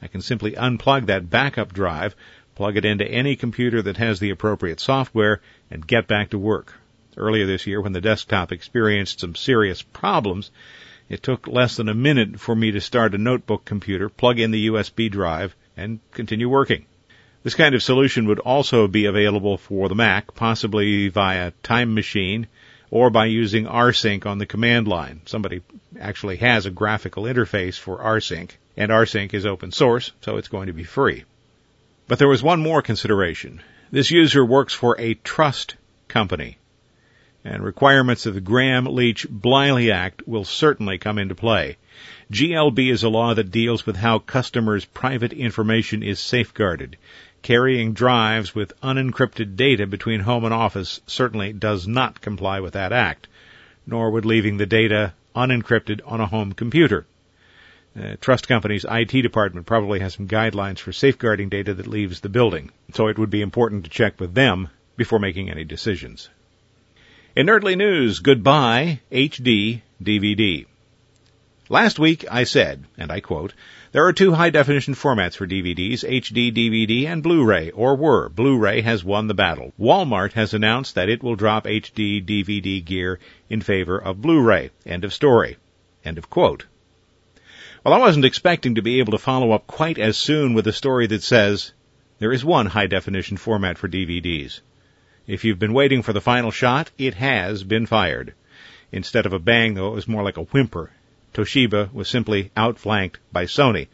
I 0.00 0.06
can 0.06 0.20
simply 0.20 0.52
unplug 0.52 1.06
that 1.06 1.28
backup 1.28 1.72
drive, 1.72 2.14
plug 2.54 2.76
it 2.76 2.84
into 2.84 3.04
any 3.04 3.34
computer 3.34 3.82
that 3.82 3.96
has 3.96 4.20
the 4.20 4.30
appropriate 4.30 4.78
software, 4.78 5.40
and 5.72 5.84
get 5.84 6.06
back 6.06 6.30
to 6.30 6.38
work. 6.38 6.74
Earlier 7.16 7.46
this 7.46 7.66
year, 7.66 7.80
when 7.80 7.94
the 7.94 8.00
desktop 8.00 8.52
experienced 8.52 9.18
some 9.18 9.34
serious 9.34 9.82
problems, 9.82 10.52
it 11.08 11.20
took 11.20 11.48
less 11.48 11.74
than 11.74 11.88
a 11.88 11.94
minute 11.94 12.38
for 12.38 12.54
me 12.54 12.70
to 12.70 12.80
start 12.80 13.16
a 13.16 13.18
notebook 13.18 13.64
computer, 13.64 14.08
plug 14.08 14.38
in 14.38 14.52
the 14.52 14.68
USB 14.68 15.10
drive, 15.10 15.56
and 15.76 15.98
continue 16.12 16.48
working. 16.48 16.86
This 17.44 17.54
kind 17.54 17.74
of 17.74 17.82
solution 17.82 18.26
would 18.28 18.38
also 18.38 18.88
be 18.88 19.04
available 19.04 19.58
for 19.58 19.90
the 19.90 19.94
Mac, 19.94 20.34
possibly 20.34 21.08
via 21.08 21.52
Time 21.62 21.94
Machine 21.94 22.46
or 22.90 23.10
by 23.10 23.26
using 23.26 23.66
rsync 23.66 24.24
on 24.24 24.38
the 24.38 24.46
command 24.46 24.88
line. 24.88 25.20
Somebody 25.26 25.60
actually 26.00 26.36
has 26.38 26.64
a 26.64 26.70
graphical 26.70 27.24
interface 27.24 27.78
for 27.78 27.98
rsync, 27.98 28.52
and 28.78 28.90
rsync 28.90 29.34
is 29.34 29.44
open 29.44 29.72
source, 29.72 30.12
so 30.22 30.38
it's 30.38 30.48
going 30.48 30.68
to 30.68 30.72
be 30.72 30.84
free. 30.84 31.24
But 32.08 32.18
there 32.18 32.28
was 32.28 32.42
one 32.42 32.60
more 32.60 32.80
consideration. 32.80 33.60
This 33.90 34.10
user 34.10 34.42
works 34.42 34.72
for 34.72 34.98
a 34.98 35.12
trust 35.12 35.74
company, 36.08 36.56
and 37.44 37.62
requirements 37.62 38.24
of 38.24 38.32
the 38.32 38.40
Gramm-Leach-Bliley 38.40 39.92
Act 39.92 40.26
will 40.26 40.44
certainly 40.44 40.96
come 40.96 41.18
into 41.18 41.34
play. 41.34 41.76
GLB 42.32 42.90
is 42.90 43.02
a 43.02 43.10
law 43.10 43.34
that 43.34 43.50
deals 43.50 43.84
with 43.84 43.96
how 43.96 44.18
customers' 44.18 44.86
private 44.86 45.34
information 45.34 46.02
is 46.02 46.18
safeguarded. 46.18 46.96
Carrying 47.44 47.92
drives 47.92 48.54
with 48.54 48.72
unencrypted 48.80 49.54
data 49.54 49.86
between 49.86 50.20
home 50.20 50.46
and 50.46 50.54
office 50.54 51.02
certainly 51.06 51.52
does 51.52 51.86
not 51.86 52.22
comply 52.22 52.58
with 52.58 52.72
that 52.72 52.90
act, 52.90 53.28
nor 53.86 54.10
would 54.10 54.24
leaving 54.24 54.56
the 54.56 54.64
data 54.64 55.12
unencrypted 55.36 56.00
on 56.06 56.22
a 56.22 56.26
home 56.26 56.54
computer. 56.54 57.04
Uh, 57.94 58.16
trust 58.18 58.48
company's 58.48 58.86
IT 58.90 59.10
department 59.10 59.66
probably 59.66 60.00
has 60.00 60.14
some 60.14 60.26
guidelines 60.26 60.78
for 60.78 60.90
safeguarding 60.90 61.50
data 61.50 61.74
that 61.74 61.86
leaves 61.86 62.20
the 62.20 62.30
building, 62.30 62.70
so 62.94 63.08
it 63.08 63.18
would 63.18 63.28
be 63.28 63.42
important 63.42 63.84
to 63.84 63.90
check 63.90 64.18
with 64.18 64.32
them 64.32 64.70
before 64.96 65.18
making 65.18 65.50
any 65.50 65.64
decisions. 65.64 66.30
In 67.36 67.46
Nerdly 67.46 67.76
News, 67.76 68.20
goodbye 68.20 69.00
HD 69.12 69.82
DVD. 70.02 70.64
Last 71.70 71.98
week 71.98 72.26
I 72.30 72.44
said, 72.44 72.84
and 72.98 73.10
I 73.10 73.20
quote, 73.20 73.54
there 73.92 74.04
are 74.04 74.12
two 74.12 74.34
high 74.34 74.50
definition 74.50 74.92
formats 74.92 75.34
for 75.34 75.46
DVDs, 75.46 76.04
HD 76.04 76.52
DVD 76.52 77.06
and 77.06 77.22
Blu-ray, 77.22 77.70
or 77.70 77.96
were. 77.96 78.28
Blu-ray 78.28 78.82
has 78.82 79.02
won 79.02 79.28
the 79.28 79.34
battle. 79.34 79.72
Walmart 79.80 80.34
has 80.34 80.52
announced 80.52 80.94
that 80.94 81.08
it 81.08 81.22
will 81.22 81.36
drop 81.36 81.64
HD 81.64 82.22
DVD 82.22 82.84
gear 82.84 83.18
in 83.48 83.62
favor 83.62 83.96
of 83.96 84.20
Blu-ray. 84.20 84.72
End 84.84 85.04
of 85.04 85.14
story. 85.14 85.56
End 86.04 86.18
of 86.18 86.28
quote. 86.28 86.66
Well, 87.82 87.94
I 87.94 87.98
wasn't 87.98 88.26
expecting 88.26 88.74
to 88.74 88.82
be 88.82 88.98
able 88.98 89.12
to 89.12 89.18
follow 89.18 89.52
up 89.52 89.66
quite 89.66 89.98
as 89.98 90.18
soon 90.18 90.52
with 90.52 90.66
a 90.66 90.72
story 90.72 91.06
that 91.06 91.22
says 91.22 91.72
there 92.18 92.32
is 92.34 92.44
one 92.44 92.66
high 92.66 92.88
definition 92.88 93.38
format 93.38 93.78
for 93.78 93.88
DVDs. 93.88 94.60
If 95.26 95.44
you've 95.44 95.58
been 95.58 95.72
waiting 95.72 96.02
for 96.02 96.12
the 96.12 96.20
final 96.20 96.50
shot, 96.50 96.90
it 96.98 97.14
has 97.14 97.64
been 97.64 97.86
fired. 97.86 98.34
Instead 98.92 99.24
of 99.24 99.32
a 99.32 99.38
bang, 99.38 99.72
though, 99.72 99.88
it 99.88 99.94
was 99.94 100.06
more 100.06 100.22
like 100.22 100.36
a 100.36 100.42
whimper 100.42 100.90
Toshiba 101.34 101.92
was 101.92 102.08
simply 102.08 102.52
outflanked 102.56 103.18
by 103.32 103.44
Sony. 103.44 103.88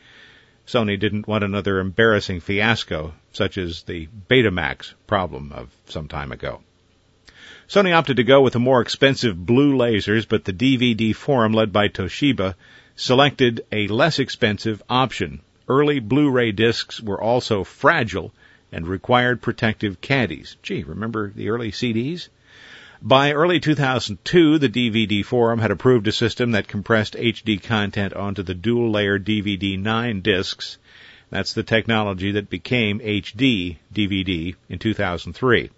Sony 0.67 1.01
didn't 1.01 1.27
want 1.27 1.43
another 1.43 1.81
embarrassing 1.81 2.41
fiasco, 2.41 3.15
such 3.33 3.57
as 3.57 3.83
the 3.83 4.09
Betamax 4.29 4.93
problem 5.07 5.51
of 5.51 5.71
some 5.87 6.07
time 6.07 6.33
ago. 6.33 6.61
Sony 7.67 7.95
opted 7.95 8.19
to 8.19 8.25
go 8.25 8.43
with 8.43 8.53
the 8.53 8.61
more 8.61 8.83
expensive 8.83 9.47
blue 9.47 9.75
lasers, 9.75 10.29
but 10.29 10.45
the 10.45 10.53
DVD 10.53 11.15
forum 11.15 11.53
led 11.53 11.73
by 11.73 11.89
Toshiba 11.89 12.55
selected 12.95 13.65
a 13.73 13.89
less 13.89 14.19
expensive 14.19 14.83
option. 14.91 15.41
Early 15.67 15.99
Blu-ray 15.99 16.53
discs 16.53 17.01
were 17.01 17.21
also 17.21 17.65
fragile 17.65 18.35
and 18.71 18.87
required 18.87 19.41
protective 19.41 20.01
caddies. 20.01 20.57
Gee, 20.63 20.83
remember 20.83 21.31
the 21.31 21.49
early 21.49 21.71
CDs? 21.71 22.29
By 23.03 23.33
early 23.33 23.61
2002, 23.61 24.59
the 24.59 24.69
DVD 24.69 25.25
Forum 25.25 25.59
had 25.59 25.71
approved 25.71 26.07
a 26.07 26.13
system 26.13 26.51
that 26.51 26.69
compressed 26.69 27.15
HD 27.15 27.63
content 27.63 28.13
onto 28.13 28.43
the 28.43 28.53
dual 28.53 28.91
layer 28.91 29.19
DVD 29.19 29.79
9 29.81 30.21
discs. 30.21 30.77
That's 31.31 31.55
the 31.55 31.63
technology 31.63 32.33
that 32.33 32.51
became 32.51 33.01
HD 33.01 33.79
DVD 33.95 34.55
in 34.69 34.79
2003. 34.79 35.71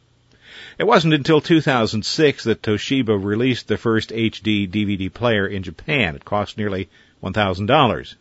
It 0.78 0.84
wasn't 0.84 1.14
until 1.14 1.40
2006 1.40 2.42
that 2.42 2.60
Toshiba 2.60 3.16
released 3.16 3.68
the 3.68 3.78
first 3.78 4.10
HD 4.10 4.68
DVD 4.68 5.12
player 5.12 5.46
in 5.46 5.62
Japan. 5.62 6.16
It 6.16 6.24
cost 6.24 6.58
nearly 6.58 6.88
$1,000. 7.22 8.14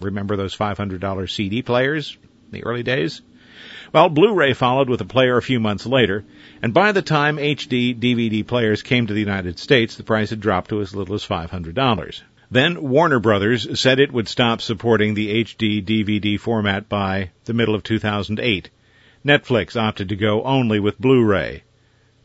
Remember 0.00 0.36
those 0.36 0.56
$500 0.56 1.28
CD 1.28 1.62
players 1.62 2.16
in 2.22 2.52
the 2.52 2.64
early 2.64 2.84
days? 2.84 3.20
Well, 3.92 4.08
Blu-ray 4.08 4.54
followed 4.54 4.88
with 4.88 5.00
a 5.00 5.04
player 5.04 5.36
a 5.36 5.42
few 5.42 5.60
months 5.60 5.86
later, 5.86 6.24
and 6.62 6.72
by 6.72 6.92
the 6.92 7.02
time 7.02 7.36
HD 7.36 7.98
DVD 7.98 8.46
players 8.46 8.82
came 8.82 9.06
to 9.06 9.12
the 9.12 9.20
United 9.20 9.58
States, 9.58 9.96
the 9.96 10.02
price 10.02 10.30
had 10.30 10.40
dropped 10.40 10.70
to 10.70 10.80
as 10.80 10.94
little 10.94 11.14
as 11.14 11.26
$500. 11.26 12.22
Then 12.50 12.82
Warner 12.82 13.18
Brothers 13.18 13.80
said 13.80 13.98
it 13.98 14.12
would 14.12 14.28
stop 14.28 14.60
supporting 14.60 15.14
the 15.14 15.44
HD 15.44 15.82
DVD 15.82 16.38
format 16.38 16.88
by 16.88 17.30
the 17.44 17.54
middle 17.54 17.74
of 17.74 17.82
2008. 17.82 18.70
Netflix 19.24 19.74
opted 19.74 20.08
to 20.08 20.16
go 20.16 20.42
only 20.42 20.80
with 20.80 21.00
Blu-ray. 21.00 21.62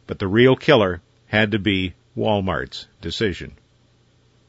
But 0.05 0.19
the 0.19 0.27
real 0.27 0.55
killer 0.55 1.01
had 1.27 1.51
to 1.51 1.59
be 1.59 1.93
Walmart's 2.15 2.87
decision 3.01 3.53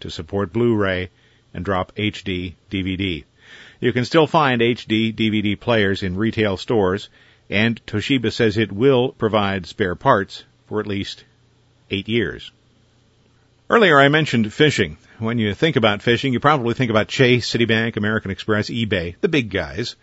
to 0.00 0.10
support 0.10 0.52
Blu-ray 0.52 1.10
and 1.52 1.64
drop 1.64 1.94
HD 1.96 2.54
DVD. 2.70 3.24
You 3.80 3.92
can 3.92 4.04
still 4.04 4.26
find 4.26 4.60
HD 4.60 5.14
DVD 5.14 5.58
players 5.58 6.02
in 6.02 6.16
retail 6.16 6.56
stores, 6.56 7.08
and 7.48 7.80
Toshiba 7.86 8.32
says 8.32 8.58
it 8.58 8.72
will 8.72 9.10
provide 9.10 9.66
spare 9.66 9.94
parts 9.94 10.42
for 10.66 10.80
at 10.80 10.86
least 10.88 11.24
eight 11.88 12.08
years. 12.08 12.50
Earlier 13.70 14.00
I 14.00 14.08
mentioned 14.08 14.46
phishing. 14.46 14.96
When 15.20 15.38
you 15.38 15.54
think 15.54 15.76
about 15.76 16.00
phishing, 16.00 16.32
you 16.32 16.40
probably 16.40 16.74
think 16.74 16.90
about 16.90 17.06
Chase, 17.06 17.48
Citibank, 17.48 17.96
American 17.96 18.32
Express, 18.32 18.68
eBay, 18.68 19.14
the 19.20 19.28
big 19.28 19.48
guys. 19.48 19.94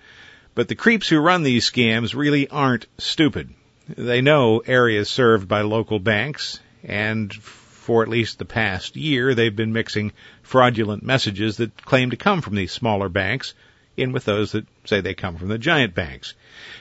But 0.54 0.70
the 0.70 0.76
creeps 0.76 1.10
who 1.10 1.20
run 1.20 1.44
these 1.44 1.70
scams 1.70 2.16
really 2.16 2.48
aren't 2.48 2.86
stupid. 2.98 3.50
They 3.90 4.22
know 4.22 4.60
areas 4.60 5.10
served 5.10 5.50
by 5.50 5.62
local 5.62 6.00
banks, 6.00 6.62
and 6.86 7.34
for 7.34 8.04
at 8.04 8.10
least 8.10 8.40
the 8.40 8.46
past 8.46 8.96
year, 8.96 9.36
they've 9.36 9.56
been 9.56 9.74
mixing 9.74 10.14
fraudulent 10.44 11.04
messages 11.04 11.58
that 11.58 11.84
claim 11.84 12.12
to 12.12 12.18
come 12.18 12.42
from 12.42 12.56
these 12.56 12.72
smaller 12.72 13.10
banks 13.10 13.54
in 13.98 14.12
with 14.12 14.26
those 14.26 14.52
that 14.52 14.66
say 14.86 15.02
they 15.02 15.14
come 15.14 15.38
from 15.38 15.48
the 15.48 15.58
giant 15.58 15.94
banks. 15.94 16.34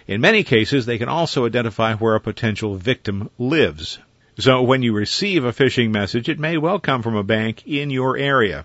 In 0.07 0.21
many 0.21 0.45
cases, 0.45 0.87
they 0.87 0.99
can 0.99 1.09
also 1.09 1.47
identify 1.47 1.95
where 1.95 2.15
a 2.15 2.21
potential 2.21 2.77
victim 2.77 3.31
lives. 3.39 3.99
So 4.39 4.63
when 4.63 4.83
you 4.83 4.93
receive 4.93 5.45
a 5.45 5.53
phishing 5.53 5.91
message, 5.91 6.29
it 6.29 6.41
may 6.41 6.59
well 6.59 6.79
come 6.79 7.03
from 7.03 7.17
a 7.17 7.23
bank 7.23 7.67
in 7.67 7.91
your 7.91 8.17
area. 8.17 8.65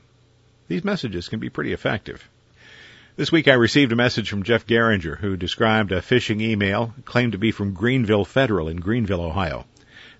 These 0.68 0.84
messages 0.84 1.30
can 1.30 1.40
be 1.40 1.50
pretty 1.50 1.74
effective. 1.74 2.28
This 3.16 3.32
week 3.32 3.48
I 3.48 3.54
received 3.54 3.92
a 3.92 3.98
message 3.98 4.30
from 4.30 4.44
Jeff 4.44 4.66
Garinger 4.66 5.18
who 5.18 5.36
described 5.36 5.92
a 5.92 6.02
phishing 6.02 6.42
email 6.42 6.94
claimed 7.06 7.34
to 7.34 7.38
be 7.38 7.52
from 7.52 7.74
Greenville 7.74 8.26
Federal 8.26 8.70
in 8.70 8.78
Greenville, 8.78 9.22
Ohio. 9.22 9.66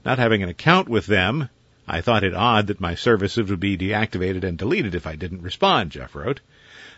Not 0.04 0.20
having 0.20 0.44
an 0.44 0.50
account 0.50 0.90
with 0.90 1.06
them, 1.06 1.50
I 1.88 2.02
thought 2.02 2.24
it 2.24 2.36
odd 2.36 2.68
that 2.68 2.80
my 2.80 2.96
services 2.96 3.50
would 3.50 3.60
be 3.60 3.78
deactivated 3.78 4.44
and 4.44 4.58
deleted 4.58 4.94
if 4.94 5.08
I 5.08 5.16
didn't 5.16 5.42
respond, 5.42 5.92
Jeff 5.92 6.14
wrote. 6.14 6.42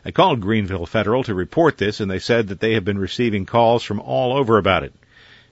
I 0.03 0.11
called 0.11 0.41
Greenville 0.41 0.87
Federal 0.87 1.23
to 1.25 1.35
report 1.35 1.77
this 1.77 1.99
and 1.99 2.09
they 2.09 2.19
said 2.19 2.47
that 2.47 2.59
they 2.59 2.73
have 2.73 2.83
been 2.83 2.97
receiving 2.97 3.45
calls 3.45 3.83
from 3.83 3.99
all 3.99 4.35
over 4.35 4.57
about 4.57 4.83
it. 4.83 4.93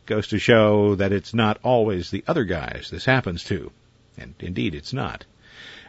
Goes 0.07 0.27
to 0.29 0.39
show 0.39 0.95
that 0.95 1.11
it's 1.11 1.33
not 1.35 1.59
always 1.61 2.09
the 2.09 2.23
other 2.27 2.45
guys 2.45 2.89
this 2.89 3.05
happens 3.05 3.43
to. 3.45 3.71
And 4.17 4.33
indeed 4.39 4.73
it's 4.73 4.91
not. 4.91 5.25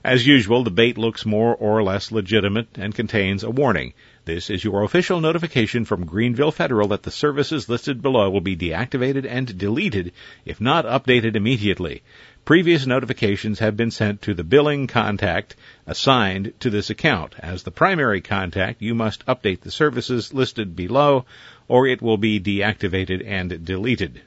As 0.04 0.26
usual, 0.26 0.62
the 0.62 0.70
bait 0.70 0.96
looks 0.96 1.26
more 1.26 1.54
or 1.54 1.82
less 1.82 2.10
legitimate 2.10 2.68
and 2.76 2.94
contains 2.94 3.44
a 3.44 3.50
warning. 3.50 3.92
This 4.24 4.48
is 4.48 4.64
your 4.64 4.82
official 4.82 5.20
notification 5.20 5.84
from 5.84 6.06
Greenville 6.06 6.52
Federal 6.52 6.88
that 6.88 7.02
the 7.02 7.10
services 7.10 7.68
listed 7.68 8.00
below 8.00 8.30
will 8.30 8.40
be 8.40 8.56
deactivated 8.56 9.26
and 9.26 9.58
deleted 9.58 10.12
if 10.44 10.60
not 10.60 10.84
updated 10.84 11.36
immediately. 11.36 12.02
Previous 12.44 12.86
notifications 12.86 13.58
have 13.58 13.76
been 13.76 13.90
sent 13.90 14.22
to 14.22 14.34
the 14.34 14.42
billing 14.42 14.86
contact 14.86 15.54
assigned 15.86 16.52
to 16.60 16.70
this 16.70 16.90
account. 16.90 17.34
As 17.38 17.62
the 17.62 17.70
primary 17.70 18.20
contact, 18.20 18.82
you 18.82 18.94
must 18.94 19.24
update 19.26 19.60
the 19.60 19.70
services 19.70 20.34
listed 20.34 20.74
below 20.74 21.26
or 21.68 21.86
it 21.86 22.02
will 22.02 22.16
be 22.16 22.40
deactivated 22.40 23.22
and 23.24 23.64
deleted. 23.64 24.22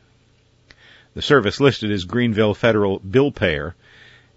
The 1.15 1.21
service 1.21 1.59
listed 1.59 1.91
is 1.91 2.05
Greenville 2.05 2.53
Federal 2.53 2.99
Bill 2.99 3.31
Payer 3.31 3.75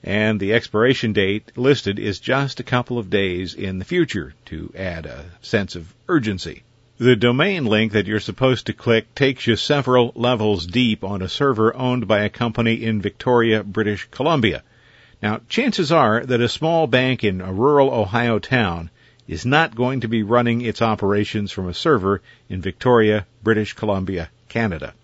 and 0.02 0.40
the 0.40 0.52
expiration 0.52 1.12
date 1.12 1.52
listed 1.56 1.98
is 1.98 2.18
just 2.20 2.60
a 2.60 2.64
couple 2.64 2.98
of 2.98 3.10
days 3.10 3.54
in 3.54 3.78
the 3.78 3.84
future 3.84 4.34
to 4.46 4.72
add 4.76 5.04
a 5.06 5.26
sense 5.42 5.74
of 5.74 5.94
urgency. 6.08 6.62
The 6.98 7.14
domain 7.14 7.66
link 7.66 7.92
that 7.92 8.06
you're 8.06 8.20
supposed 8.20 8.64
to 8.66 8.72
click 8.72 9.14
takes 9.14 9.46
you 9.46 9.56
several 9.56 10.12
levels 10.14 10.66
deep 10.66 11.04
on 11.04 11.20
a 11.20 11.28
server 11.28 11.76
owned 11.76 12.08
by 12.08 12.20
a 12.20 12.30
company 12.30 12.82
in 12.82 13.02
Victoria, 13.02 13.62
British 13.62 14.08
Columbia. 14.10 14.62
Now, 15.22 15.42
chances 15.46 15.92
are 15.92 16.24
that 16.24 16.40
a 16.40 16.48
small 16.48 16.86
bank 16.86 17.22
in 17.22 17.42
a 17.42 17.52
rural 17.52 17.90
Ohio 17.90 18.38
town 18.38 18.88
is 19.28 19.44
not 19.44 19.76
going 19.76 20.00
to 20.00 20.08
be 20.08 20.22
running 20.22 20.62
its 20.62 20.80
operations 20.80 21.52
from 21.52 21.68
a 21.68 21.74
server 21.74 22.22
in 22.48 22.62
Victoria, 22.62 23.26
British 23.42 23.74
Columbia, 23.74 24.30
Canada. 24.48 24.94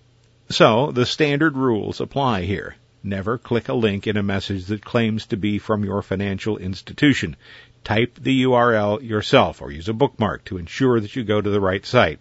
So, 0.48 0.92
the 0.92 1.04
standard 1.04 1.58
rules 1.58 2.00
apply 2.00 2.44
here. 2.44 2.76
Never 3.04 3.36
click 3.36 3.68
a 3.68 3.74
link 3.74 4.06
in 4.06 4.16
a 4.16 4.22
message 4.22 4.64
that 4.66 4.82
claims 4.82 5.26
to 5.26 5.36
be 5.36 5.58
from 5.58 5.84
your 5.84 6.00
financial 6.00 6.56
institution. 6.56 7.36
Type 7.84 8.18
the 8.20 8.44
URL 8.44 9.02
yourself 9.02 9.60
or 9.60 9.70
use 9.70 9.88
a 9.88 9.92
bookmark 9.92 10.44
to 10.44 10.58
ensure 10.58 11.00
that 11.00 11.16
you 11.16 11.24
go 11.24 11.40
to 11.40 11.50
the 11.50 11.60
right 11.60 11.84
site. 11.84 12.20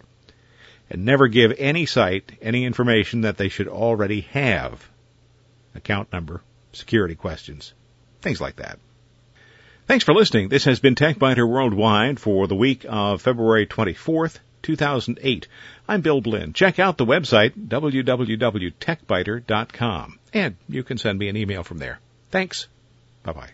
And 0.90 1.06
never 1.06 1.28
give 1.28 1.54
any 1.58 1.86
site 1.86 2.32
any 2.42 2.66
information 2.66 3.22
that 3.22 3.38
they 3.38 3.50
should 3.50 3.68
already 3.68 4.22
have. 4.32 4.90
Account 5.76 6.12
number, 6.12 6.42
security 6.74 7.16
questions, 7.16 7.74
things 8.22 8.42
like 8.42 8.56
that. 8.58 8.80
Thanks 9.88 10.06
for 10.06 10.14
listening. 10.14 10.50
This 10.50 10.66
has 10.66 10.80
been 10.80 10.94
TechByter 10.96 11.48
Worldwide 11.48 12.20
for 12.20 12.48
the 12.48 12.56
week 12.56 12.86
of 12.88 13.22
February 13.22 13.68
24th, 13.68 14.40
2008. 14.64 15.48
I'm 15.88 16.02
Bill 16.02 16.22
Blinn. 16.22 16.54
Check 16.54 16.80
out 16.80 16.98
the 16.98 17.06
website, 17.06 17.68
www.techbyter.com, 17.68 20.20
and 20.34 20.56
you 20.70 20.84
can 20.84 20.98
send 20.98 21.20
me 21.20 21.30
an 21.30 21.38
email 21.38 21.64
from 21.64 21.78
there. 21.80 22.00
Thanks. 22.30 22.68
Bye 23.24 23.34
bye. 23.34 23.50